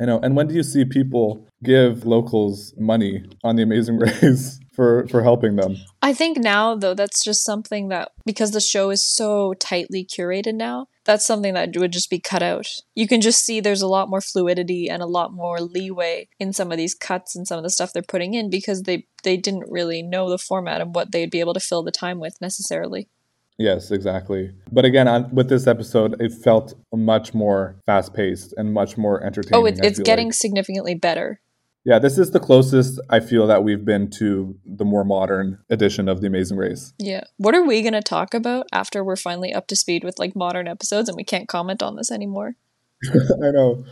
[0.00, 0.18] I know.
[0.20, 5.22] And when do you see people give locals money on the Amazing Race for, for
[5.22, 5.76] helping them?
[6.02, 10.54] I think now though that's just something that because the show is so tightly curated
[10.54, 12.66] now, that's something that would just be cut out.
[12.94, 16.52] You can just see there's a lot more fluidity and a lot more leeway in
[16.52, 19.36] some of these cuts and some of the stuff they're putting in because they they
[19.36, 22.40] didn't really know the format and what they'd be able to fill the time with
[22.40, 23.08] necessarily.
[23.58, 24.50] Yes, exactly.
[24.72, 29.22] But again, on, with this episode, it felt much more fast paced and much more
[29.22, 29.62] entertaining.
[29.62, 30.34] Oh, it, it's getting like.
[30.34, 31.40] significantly better.
[31.84, 36.08] Yeah, this is the closest I feel that we've been to the more modern edition
[36.08, 36.94] of The Amazing Race.
[36.98, 37.24] Yeah.
[37.36, 40.34] What are we going to talk about after we're finally up to speed with like
[40.34, 42.56] modern episodes and we can't comment on this anymore?
[43.12, 43.84] I know.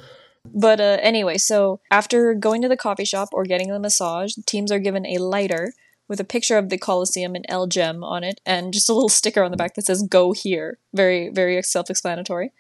[0.54, 4.72] But uh, anyway, so after going to the coffee shop or getting a massage, teams
[4.72, 5.74] are given a lighter
[6.08, 9.08] with a picture of the Colosseum and El Djem on it, and just a little
[9.20, 12.52] sticker on the back that says "Go here." Very, very self-explanatory.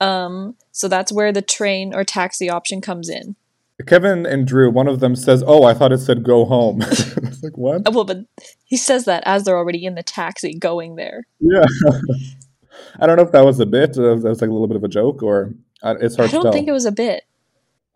[0.00, 3.36] Um, so that's where the train or taxi option comes in.
[3.84, 7.42] Kevin and Drew, one of them says, "Oh, I thought it said go home." it's
[7.42, 7.86] like what?
[7.86, 8.18] Uh, Well, but
[8.64, 11.26] he says that as they're already in the taxi going there.
[11.40, 11.66] Yeah,
[13.00, 13.98] I don't know if that was a bit.
[13.98, 16.38] Uh, that was like a little bit of a joke, or uh, it's hard to
[16.38, 17.24] I don't think it was a bit.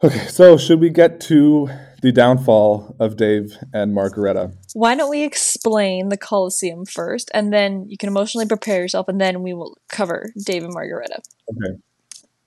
[0.04, 1.70] okay, so should we get to
[2.02, 4.52] the downfall of Dave and Margaretta?
[4.74, 9.18] Why don't we explain the Coliseum first, and then you can emotionally prepare yourself, and
[9.18, 11.22] then we will cover Dave and Margaretta.
[11.50, 11.80] Okay,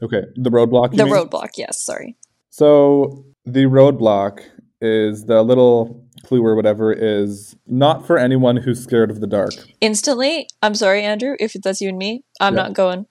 [0.04, 0.96] okay, the roadblock.
[0.96, 1.14] The mean?
[1.16, 2.16] roadblock, yes, sorry.
[2.54, 4.42] So the roadblock
[4.80, 9.54] is the little clue or whatever is not for anyone who's scared of the dark.
[9.82, 12.62] Instantly, I'm sorry, Andrew, if that's you and me, I'm Yeah.
[12.62, 13.08] not going.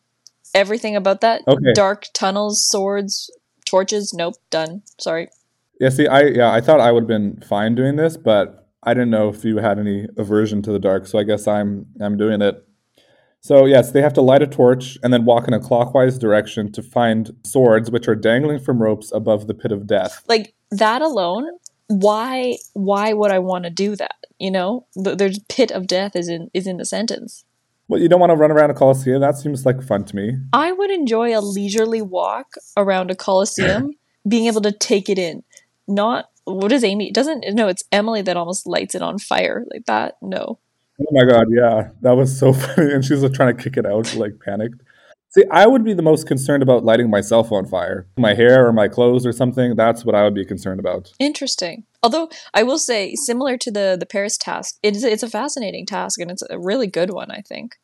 [0.55, 1.73] Everything about that, Okay.
[1.75, 3.29] dark tunnels, swords,
[3.65, 4.83] torches, nope, done.
[5.01, 5.29] Sorry.
[5.81, 8.95] Yeah, see, I yeah, I thought I would have been fine doing this, but I
[8.95, 12.17] didn't know if you had any aversion to the dark, so I guess I'm I'm
[12.17, 12.65] doing it.
[13.43, 16.71] So yes, they have to light a torch and then walk in a clockwise direction
[16.73, 20.23] to find swords which are dangling from ropes above the pit of death.
[20.29, 21.49] Like that alone,
[21.89, 24.15] why why would I want to do that?
[24.39, 27.45] You know, the, there's pit of death is in is in the sentence.
[27.89, 29.21] Well, you don't want to run around a coliseum.
[29.21, 30.37] That seems like fun to me.
[30.53, 33.91] I would enjoy a leisurely walk around a coliseum,
[34.29, 35.43] being able to take it in.
[35.89, 37.11] Not what is Amy?
[37.11, 40.17] Doesn't no, it's Emily that almost lights it on fire like that.
[40.23, 40.61] No,
[41.01, 42.93] Oh my god, yeah, that was so funny.
[42.93, 44.83] And she's like trying to kick it out, like panicked.
[45.31, 48.73] See, I would be the most concerned about lighting myself on fire, my hair or
[48.73, 49.77] my clothes or something.
[49.77, 51.11] That's what I would be concerned about.
[51.19, 51.85] interesting.
[52.03, 56.21] Although I will say, similar to the the Paris task, it's it's a fascinating task
[56.21, 57.31] and it's a really good one.
[57.31, 57.77] I think.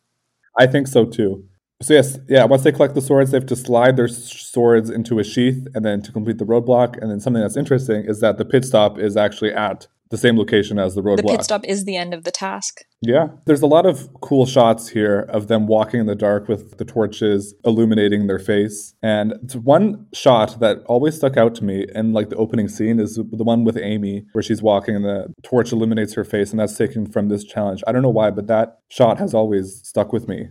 [0.59, 1.45] I think so too.
[1.81, 2.45] So yes, yeah.
[2.45, 5.85] Once they collect the swords, they have to slide their swords into a sheath, and
[5.85, 7.01] then to complete the roadblock.
[7.01, 10.39] And then something that's interesting is that the pit stop is actually at the same
[10.39, 11.17] location as the roadblock.
[11.19, 12.81] The pit stop is the end of the task.
[13.03, 13.29] Yeah.
[13.45, 16.85] There's a lot of cool shots here of them walking in the dark with the
[16.85, 18.95] torches illuminating their face.
[19.03, 23.17] And one shot that always stuck out to me in like the opening scene is
[23.17, 26.77] the one with Amy where she's walking and the torch illuminates her face and that's
[26.77, 27.83] taken from this challenge.
[27.87, 30.49] I don't know why, but that shot has always stuck with me.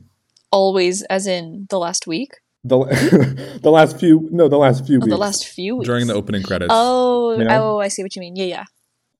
[0.51, 2.31] Always as in the last week?
[2.63, 5.09] The, the last few no the last few Oh, weeks.
[5.11, 5.87] the last few weeks.
[5.87, 6.69] During the opening credits.
[6.73, 7.75] Oh, You know?
[7.75, 8.35] oh, I see what you mean.
[8.35, 8.63] Yeah, yeah.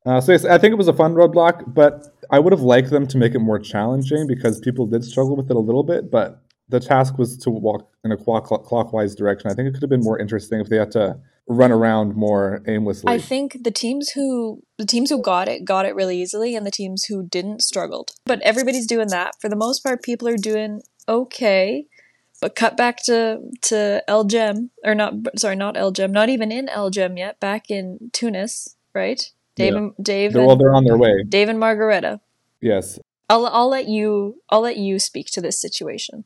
[0.07, 2.91] Uh, so yes, I think it was a fun roadblock, but I would have liked
[2.91, 6.09] them to make it more challenging because people did struggle with it a little bit.
[6.09, 9.51] But the task was to walk in a clock- clockwise direction.
[9.51, 12.61] I think it could have been more interesting if they had to run around more
[12.67, 13.13] aimlessly.
[13.13, 16.65] I think the teams who the teams who got it got it really easily, and
[16.65, 18.11] the teams who didn't struggled.
[18.25, 20.03] But everybody's doing that for the most part.
[20.03, 21.87] People are doing okay.
[22.39, 25.13] But cut back to to El Djem or not?
[25.37, 26.11] Sorry, not El Djem.
[26.11, 27.39] Not even in El Gem yet.
[27.39, 29.21] Back in Tunis, right?
[29.57, 29.77] Dave Yeah.
[29.79, 31.23] and Dave they're, well, and, they're on their way.
[31.27, 32.21] Dave and Margaretta.
[32.61, 32.99] Yes.
[33.29, 36.23] I'll I'll let you I'll let you speak to this situation.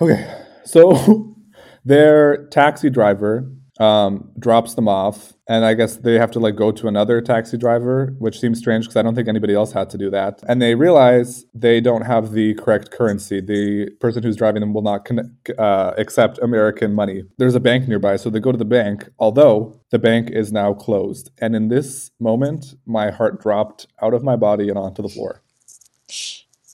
[0.00, 0.42] Okay.
[0.64, 1.36] So
[1.84, 6.72] their taxi driver um, drops them off, and I guess they have to like go
[6.72, 9.98] to another taxi driver, which seems strange because I don't think anybody else had to
[9.98, 10.42] do that.
[10.46, 13.40] And they realize they don't have the correct currency.
[13.40, 17.24] The person who's driving them will not con- uh, accept American money.
[17.38, 19.08] There's a bank nearby, so they go to the bank.
[19.18, 24.22] Although the bank is now closed, and in this moment, my heart dropped out of
[24.22, 25.42] my body and onto the floor.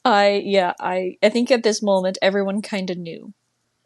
[0.05, 3.33] I yeah, I I think at this moment everyone kind of knew.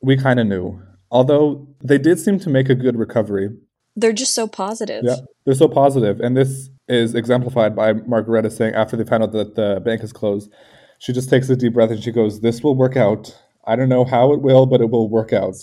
[0.01, 0.83] We kind of knew.
[1.13, 3.51] Although they did seem to make a good recovery.
[3.95, 5.05] They're just so positive.
[5.05, 9.33] Yeah, they're so positive, and this is exemplified by Margaretta saying after they found out
[9.33, 10.51] that the bank is closed,
[10.99, 13.39] she just takes a deep breath and she goes, "This will work out.
[13.67, 15.57] I don't know how it will, but it will work out."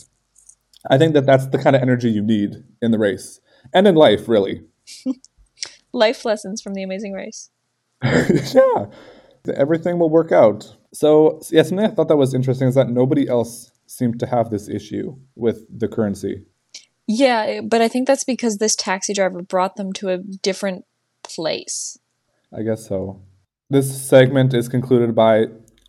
[0.87, 3.41] I think that that's the kind of energy you need in the race
[3.73, 4.61] and in life, really.
[5.91, 7.49] Life lessons from the Amazing Race.
[8.03, 8.85] yeah,
[9.55, 10.75] everything will work out.
[10.93, 14.49] So, yeah, something I thought that was interesting is that nobody else seemed to have
[14.49, 16.45] this issue with the currency.
[17.07, 20.85] Yeah, but I think that's because this taxi driver brought them to a different
[21.23, 21.97] place.
[22.55, 23.21] I guess so.
[23.69, 25.45] This segment is concluded by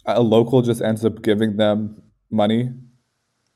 [0.07, 2.73] a local just ends up giving them money.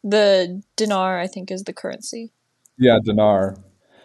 [0.02, 2.32] The dinar, I think, is the currency.
[2.78, 3.56] Yeah, dinar.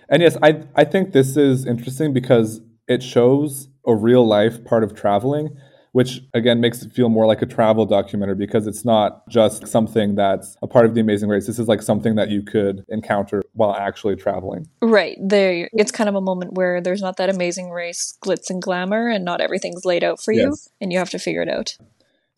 [0.07, 4.83] And yes, I I think this is interesting because it shows a real life part
[4.83, 5.57] of traveling,
[5.91, 10.15] which again makes it feel more like a travel documentary because it's not just something
[10.15, 11.47] that's a part of the amazing race.
[11.47, 14.67] This is like something that you could encounter while actually traveling.
[14.81, 15.17] Right.
[15.21, 19.07] There it's kind of a moment where there's not that amazing race glitz and glamour
[19.09, 21.77] and not everything's laid out for you and you have to figure it out.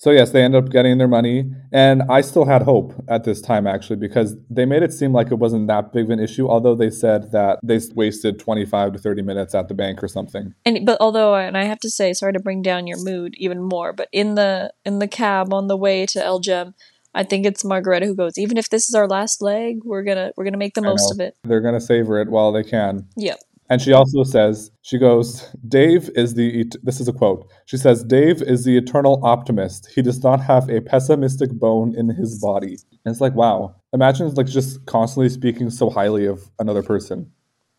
[0.01, 3.39] So yes, they end up getting their money, and I still had hope at this
[3.39, 6.49] time actually because they made it seem like it wasn't that big of an issue.
[6.49, 10.07] Although they said that they wasted twenty five to thirty minutes at the bank or
[10.07, 10.55] something.
[10.65, 13.61] And but although and I have to say sorry to bring down your mood even
[13.61, 16.73] more, but in the in the cab on the way to El Djem,
[17.13, 20.31] I think it's Margaretta who goes, even if this is our last leg, we're gonna
[20.35, 21.23] we're gonna make the I most know.
[21.23, 21.37] of it.
[21.43, 23.07] They're gonna savor it while they can.
[23.17, 23.39] Yep.
[23.71, 27.49] And she also says, she goes, Dave is the, this is a quote.
[27.67, 29.89] She says, Dave is the eternal optimist.
[29.95, 32.75] He does not have a pessimistic bone in his body.
[33.05, 33.73] And it's like, wow.
[33.93, 37.31] Imagine like just constantly speaking so highly of another person.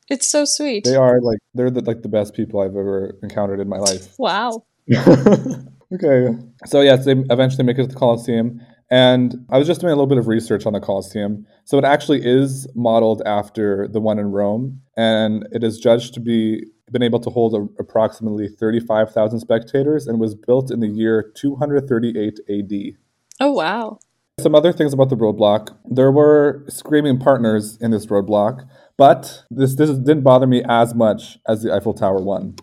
[0.09, 0.85] It's so sweet.
[0.85, 4.15] They are like, they're the, like the best people I've ever encountered in my life.
[4.19, 4.65] Wow.
[4.97, 6.29] okay.
[6.65, 8.63] So yes, they eventually make it to the Coliseum.
[8.93, 11.47] And I was just doing a little bit of research on the Colosseum.
[11.65, 16.21] So it actually is modeled after the one in Rome, and it is judged to
[16.21, 21.33] be been able to hold a, approximately 35,000 spectators and was built in the year
[21.35, 22.97] 238 AD.
[23.41, 23.99] Oh wow.
[24.41, 25.75] Some other things about the roadblock.
[25.85, 31.39] There were screaming partners in this roadblock, but this this didn't bother me as much
[31.47, 32.57] as the Eiffel Tower one.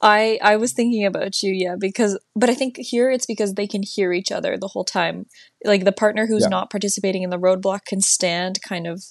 [0.00, 3.66] I I was thinking about you, yeah, because but I think here it's because they
[3.66, 5.26] can hear each other the whole time.
[5.64, 6.48] Like the partner who's Yeah.
[6.48, 9.04] not participating in the roadblock can stand kind of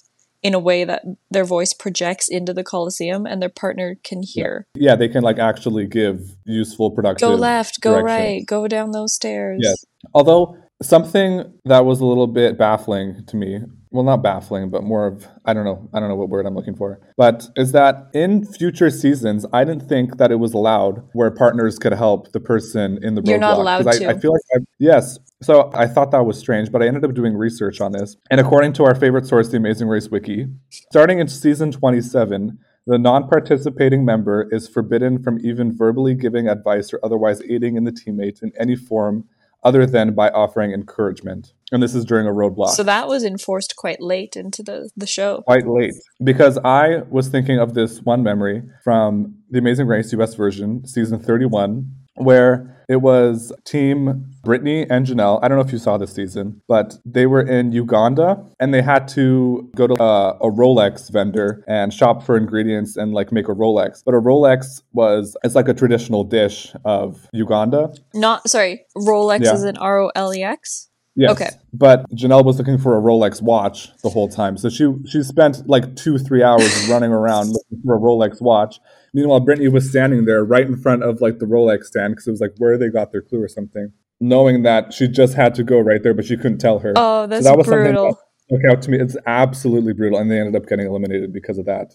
[0.44, 4.68] in a way that their voice projects into the Colosseum and their partner can hear.
[4.76, 7.26] Yeah, they can like actually give useful, production.
[7.26, 8.06] Go left, go direction.
[8.06, 9.60] right, go down those stairs.
[9.62, 9.84] Yes.
[10.12, 13.60] Although something that was a little bit baffling to me,
[13.94, 16.54] well, not baffling, but more of I don't know, I don't know what word I'm
[16.56, 21.08] looking for, but is that in future seasons, I didn't think that it was allowed
[21.12, 24.20] where partners could help the person in the You're not allowed I, I to.
[24.20, 25.20] feel like I, yes.
[25.42, 28.40] So I thought that was strange, but I ended up doing research on this, and
[28.40, 32.58] according to our favorite source, the Amazing Race Wiki, starting in season 27.
[32.86, 37.84] The non participating member is forbidden from even verbally giving advice or otherwise aiding in
[37.84, 39.24] the teammate in any form
[39.64, 41.52] other than by offering encouragement.
[41.72, 42.70] And this is during a roadblock.
[42.70, 45.42] So that was enforced quite late into the, the show.
[45.46, 50.34] quite late because I was thinking of this one memory from the Amazing Race US
[50.34, 55.38] version, season 31, where it was Team Britney and Janelle.
[55.42, 58.82] I don't know if you saw this season, but they were in Uganda and they
[58.82, 63.48] had to go to uh, a Rolex vendor and shop for ingredients and like make
[63.48, 64.02] a Rolex.
[64.04, 67.94] But a Rolex was it's like a traditional dish of Uganda.
[68.14, 69.54] Not sorry, Rolex Yeah.
[69.54, 70.88] is an R O L E X.
[71.16, 71.30] Yes.
[71.30, 71.50] Okay.
[71.72, 74.56] But Janelle was looking for a Rolex watch the whole time.
[74.56, 78.80] So she she spent like two, three hours running around looking for a Rolex watch.
[79.14, 82.32] Meanwhile, Britney was standing there right in front of like the Rolex stand because it
[82.32, 83.92] was like where they got their clue or something.
[84.20, 86.92] Knowing that she just had to go right there, but she couldn't tell her.
[86.96, 88.18] Oh, that's that was something brutal.
[88.48, 88.98] that stuck out to me.
[88.98, 90.18] It's absolutely brutal.
[90.18, 91.92] And they ended up getting eliminated because of that.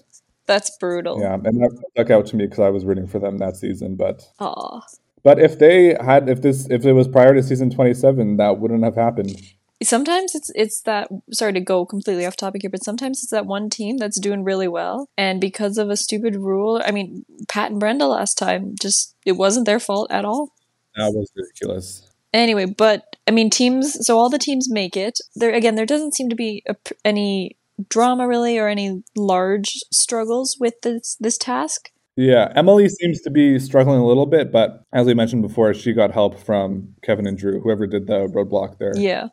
[0.48, 1.20] That's brutal.
[1.20, 1.36] Yeah.
[1.36, 3.96] And that stuck out to me because I was rooting for them that season.
[3.96, 4.82] But Aw.
[5.22, 8.60] but if they had if this if it was prior to season twenty seven, that
[8.60, 9.36] wouldn't have happened.
[9.84, 13.46] Sometimes it's it's that sorry to go completely off topic here but sometimes it's that
[13.46, 17.72] one team that's doing really well and because of a stupid rule i mean pat
[17.72, 20.52] and brenda last time just it wasn't their fault at all
[20.96, 22.10] That was ridiculous.
[22.34, 26.14] anyway but i mean teams so all the teams make it there again there doesn't
[26.16, 26.76] seem to be a,
[27.06, 27.56] any
[27.90, 33.58] drama really or any large struggles with this this task Yeah, Emily seems to be
[33.60, 37.38] struggling a little bit, but as we mentioned before, she got help from Kevin and
[37.38, 38.92] Drew, whoever did the roadblock there.
[38.98, 39.30] yeah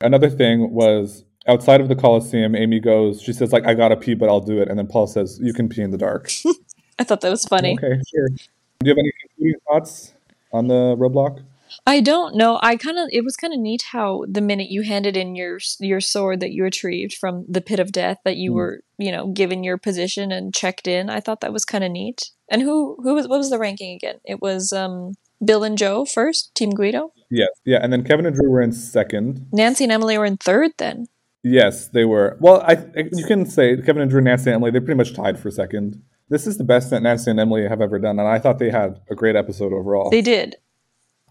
[0.00, 4.14] Another thing was outside of the Coliseum, Amy goes, she says, like, I gotta pee,
[4.14, 4.68] but I'll do it.
[4.68, 6.30] And then Paul says, You can pee in the dark.
[6.98, 8.28] i thought that was funny okay, sure.
[8.28, 8.36] Do
[8.84, 10.12] you have any concluding thoughts
[10.52, 11.42] on the roadblock?
[11.86, 12.58] I don't know.
[12.62, 15.58] I kind of it was kind of neat how the minute you handed in your
[15.78, 18.54] your sword that you retrieved from the pit of death that you Mm.
[18.54, 21.08] were you know given your position and checked in.
[21.08, 22.30] I thought that was kind of neat.
[22.50, 24.20] And who who was what was the ranking again?
[24.24, 25.14] It was um
[25.44, 27.12] Bill and Joe first, Team Guido.
[27.30, 27.48] Yes.
[27.64, 29.46] Yeah, and then Kevin and Drew were in second.
[29.52, 31.06] Nancy and Emily were in third then.
[31.42, 32.36] Yes, they were.
[32.40, 35.38] Well, I you can say Kevin and Drew, Nancy, and Emily, they pretty much tied
[35.38, 36.02] for second.
[36.28, 38.70] This is the best that Nancy and Emily have ever done, and I thought they
[38.70, 40.10] had a great episode overall.
[40.10, 40.56] They did.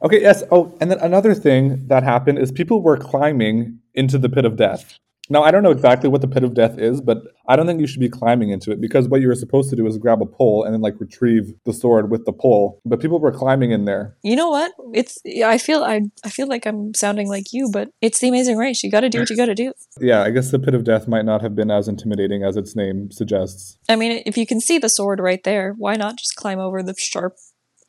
[0.01, 0.43] Okay, yes.
[0.51, 4.55] Oh, and then another thing that happened is people were climbing into the pit of
[4.55, 4.97] death.
[5.32, 7.80] Now, I don't know exactly what the pit of death is, but I don't think
[7.80, 10.21] you should be climbing into it because what you were supposed to do is grab
[10.21, 12.82] a pole and then like retrieve the sword with the pole.
[12.84, 14.17] But people were climbing in there.
[14.23, 14.71] You know what?
[14.93, 18.57] It's I feel I I feel like I'm sounding like you, but it's the amazing
[18.57, 18.84] race.
[18.84, 19.73] You got to do what you got to do.
[19.99, 22.75] Yeah, I guess the pit of death might not have been as intimidating as its
[22.75, 23.77] name suggests.
[23.88, 26.82] I mean, if you can see the sword right there, why not just climb over
[26.82, 27.36] the sharp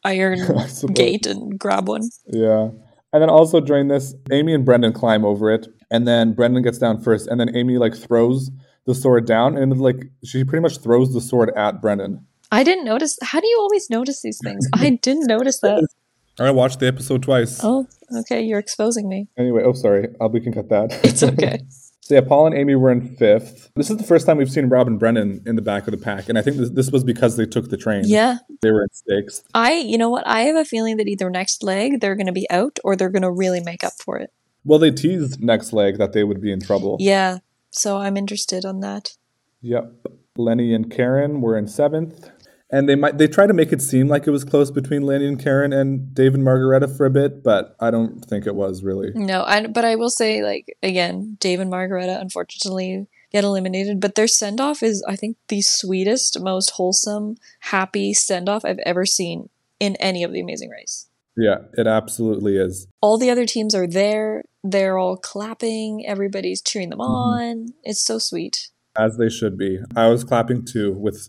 [0.04, 0.38] iron
[0.92, 2.10] gate and grab one?
[2.26, 2.68] Yeah.
[3.12, 6.78] And then also during this, Amy and Brennan climb over it, and then Brennan gets
[6.78, 8.50] down first, and then Amy like throws
[8.86, 12.26] the sword down, and like she pretty much throws the sword at Brennan.
[12.52, 13.16] I didn't notice.
[13.22, 14.66] How do you always notice these things?
[14.72, 15.86] I didn't notice that.
[16.38, 17.60] I watched the episode twice.
[17.62, 17.86] Oh,
[18.20, 18.40] okay.
[18.40, 19.28] You're exposing me.
[19.38, 20.98] Anyway, oh sorry, uh, we can cut that.
[21.04, 21.60] It's okay.
[22.00, 23.70] so yeah, Paul and Amy were in fifth.
[23.76, 25.98] This is the first time we've seen Rob and Brennan in the back of the
[25.98, 28.04] pack, and I think this, this was because they took the train.
[28.06, 28.38] Yeah.
[28.62, 29.44] they were in sixth.
[29.54, 30.26] I, you know what?
[30.26, 33.10] I have a feeling that either next leg they're going to be out or they're
[33.10, 34.30] going to really make up for it.
[34.64, 36.96] Well, they teased next leg that they would be in trouble.
[37.00, 37.38] Yeah.
[37.70, 39.16] So I'm interested on that.
[39.62, 39.92] Yep.
[40.36, 42.30] Lenny and Karen were in seventh.
[42.72, 45.26] And they might they try to make it seem like it was close between Lenny
[45.26, 48.84] and Karen and Dave and Margaretta for a bit, but I don't think it was
[48.84, 49.10] really.
[49.12, 54.14] No, I, but I will say, like, again, Dave and Margaretta unfortunately get eliminated, but
[54.14, 59.04] their send off is, I think, the sweetest, most wholesome, happy send off I've ever
[59.04, 59.48] seen
[59.80, 61.08] in any of the Amazing Race.
[61.36, 62.86] Yeah, it absolutely is.
[63.00, 64.42] All the other teams are there.
[64.62, 66.04] They're all clapping.
[66.06, 67.10] Everybody's cheering them mm-hmm.
[67.10, 67.66] on.
[67.82, 68.68] It's so sweet.
[68.98, 69.78] As they should be.
[69.96, 71.28] I was clapping too, with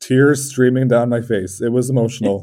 [0.00, 1.60] tears streaming down my face.
[1.60, 2.42] It was emotional.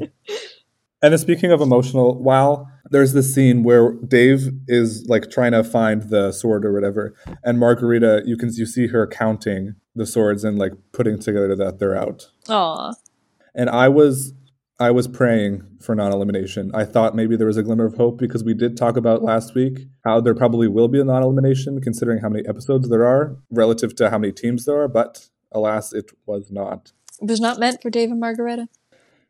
[1.02, 6.08] and speaking of emotional, while there's this scene where Dave is like trying to find
[6.08, 10.58] the sword or whatever, and Margaretta, you can you see her counting the swords and
[10.58, 12.30] like putting together that they're out.
[12.48, 12.92] Aw.
[13.54, 14.32] And I was
[14.80, 16.72] I was praying for non-elimination.
[16.74, 19.54] I thought maybe there was a glimmer of hope because we did talk about last
[19.54, 23.94] week how there probably will be a non-elimination considering how many episodes there are relative
[23.96, 26.92] to how many teams there are, but alas it was not.
[27.22, 28.68] It was not meant for Dave and Margaretta.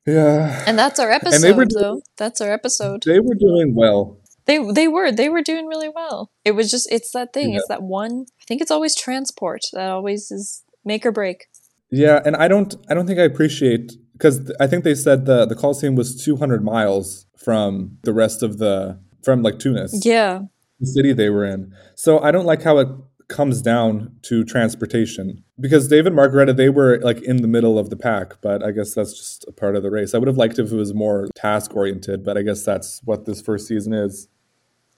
[0.07, 0.65] Yeah.
[0.67, 2.03] And that's our episode, they were though.
[2.17, 3.03] That's our episode.
[3.05, 4.19] They were doing well.
[4.47, 6.31] They they were they were doing really well.
[6.45, 7.51] It was just it's that thing.
[7.51, 7.59] Yeah.
[7.59, 8.27] It's that one.
[8.41, 11.47] I think it's always transport that always is make or break.
[11.91, 15.45] Yeah, and I don't I don't think I appreciate because I think they said the
[15.45, 20.05] the Coliseum was 200 miles from the rest of the from like Tunis.
[20.05, 20.43] Yeah,
[20.81, 21.73] the city they were in.
[21.95, 22.89] So I don't like how it
[23.29, 27.91] comes down to transportation because David and Margaretta they were like in the middle of
[27.91, 30.15] the pack, but I guess that's just a part of the race.
[30.15, 33.25] I would have liked if it was more task oriented, but I guess that's what
[33.25, 34.29] this first season is.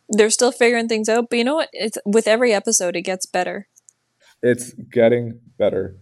[0.08, 1.68] They're still figuring things out, but you know what?
[1.72, 3.68] It's with every episode it gets better.
[4.42, 5.96] It's getting better.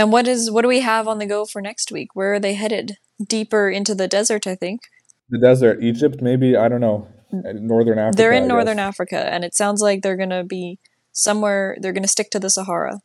[0.00, 2.16] And what is what do we have on the go for next week?
[2.16, 2.96] Where are they headed?
[3.22, 4.80] Deeper into the desert, I think.
[5.28, 7.06] The desert, Egypt, maybe I don't know.
[7.30, 8.16] Uh, northern Africa.
[8.16, 8.86] They're I in northern guess.
[8.88, 10.78] Africa, and it sounds like they're gonna be
[11.12, 11.76] somewhere.
[11.82, 13.00] They're gonna stick to the Sahara,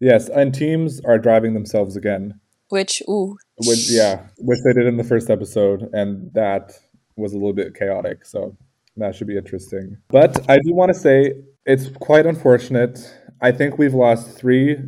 [0.00, 2.40] Yes, and teams are driving themselves again.
[2.68, 3.36] which ooh,
[3.68, 6.72] Which yeah, which they did in the first episode, and that
[7.14, 8.26] was a little bit chaotic.
[8.26, 8.56] So
[8.96, 9.98] that should be interesting.
[10.08, 12.98] But I do want to say it's quite unfortunate.
[13.40, 14.78] I think we've lost three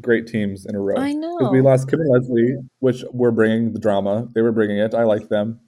[0.00, 0.96] great teams in a row.
[0.96, 4.28] I Because we lost Kim and Leslie, which were bringing the drama.
[4.34, 4.94] They were bringing it.
[4.94, 5.60] I like them.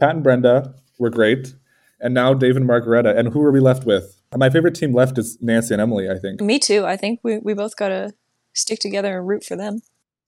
[0.00, 1.54] Pat and Brenda were great.
[2.00, 3.16] And now Dave and Margaretta.
[3.16, 4.20] And who are we left with?
[4.36, 6.40] My favorite team left is Nancy and Emily, I think.
[6.40, 6.84] Me too.
[6.84, 8.14] I think we we both gotta
[8.52, 9.80] stick together and root for them.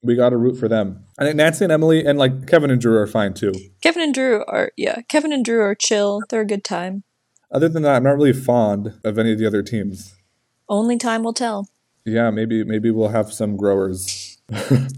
[0.02, 1.04] We got to root for them.
[1.18, 3.52] I think Nancy and Emily and like Kevin and Drew are fine too.
[3.82, 5.00] Kevin and Drew are yeah.
[5.08, 6.22] Kevin and Drew are chill.
[6.28, 7.02] They're a good time.
[7.50, 10.14] Other than that, I'm not really fond of any of the other teams.
[10.68, 11.68] Only time will tell.
[12.06, 14.38] Yeah, maybe maybe we'll have some growers.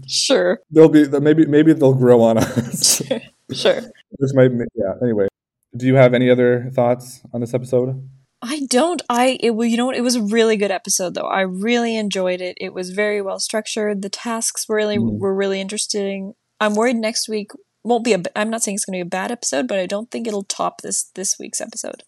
[0.07, 3.01] Sure, They'll be maybe maybe they'll grow on us.
[3.51, 3.81] sure.
[4.11, 4.93] Which might yeah.
[5.01, 5.27] Anyway,
[5.75, 8.07] do you have any other thoughts on this episode?
[8.41, 9.01] I don't.
[9.09, 9.97] I it well, you know what?
[9.97, 11.27] It was a really good episode though.
[11.27, 12.57] I really enjoyed it.
[12.61, 14.01] It was very well structured.
[14.01, 15.19] The tasks really Mhm.
[15.19, 16.33] were really interesting.
[16.59, 17.51] I'm worried next week
[17.83, 18.21] won't be a.
[18.35, 20.43] I'm not saying it's going to be a bad episode, but I don't think it'll
[20.43, 22.03] top this this week's episode.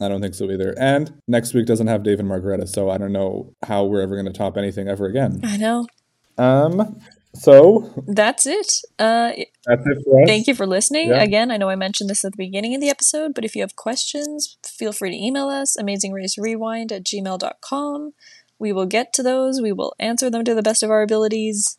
[0.00, 0.74] I don't think so either.
[0.78, 4.14] And next week doesn't have Dave and Margaretta, so I don't know how we're ever
[4.14, 5.40] going to top anything ever again.
[5.42, 5.86] I know.
[6.38, 7.00] Um.
[7.38, 8.72] So That's it.
[8.98, 9.32] Uh,
[9.66, 10.26] that's it for us.
[10.26, 11.08] Thank you for listening.
[11.08, 11.22] Yeah.
[11.22, 13.62] Again, I know I mentioned this at the beginning of the episode, but if you
[13.62, 18.12] have questions, feel free to email us, amazingracerewind at gmail.com.
[18.58, 19.60] We will get to those.
[19.60, 21.78] We will answer them to the best of our abilities.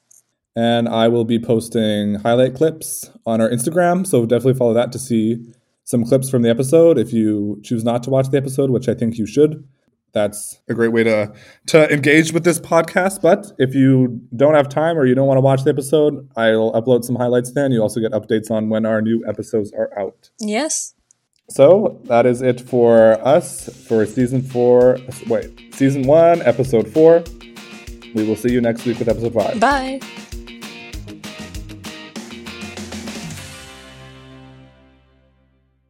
[0.56, 5.00] And I will be posting highlight clips on our Instagram, so definitely follow that to
[5.00, 5.54] see
[5.88, 6.98] some clips from the episode.
[6.98, 9.66] If you choose not to watch the episode, which I think you should,
[10.12, 11.32] that's a great way to
[11.68, 13.22] to engage with this podcast.
[13.22, 16.74] But if you don't have time or you don't want to watch the episode, I'll
[16.74, 17.72] upload some highlights then.
[17.72, 20.30] You also get updates on when our new episodes are out.
[20.40, 20.94] Yes.
[21.50, 25.00] So that is it for us for season four.
[25.28, 27.24] Wait, season one, episode four.
[28.14, 29.58] We will see you next week with episode five.
[29.58, 30.02] Bye.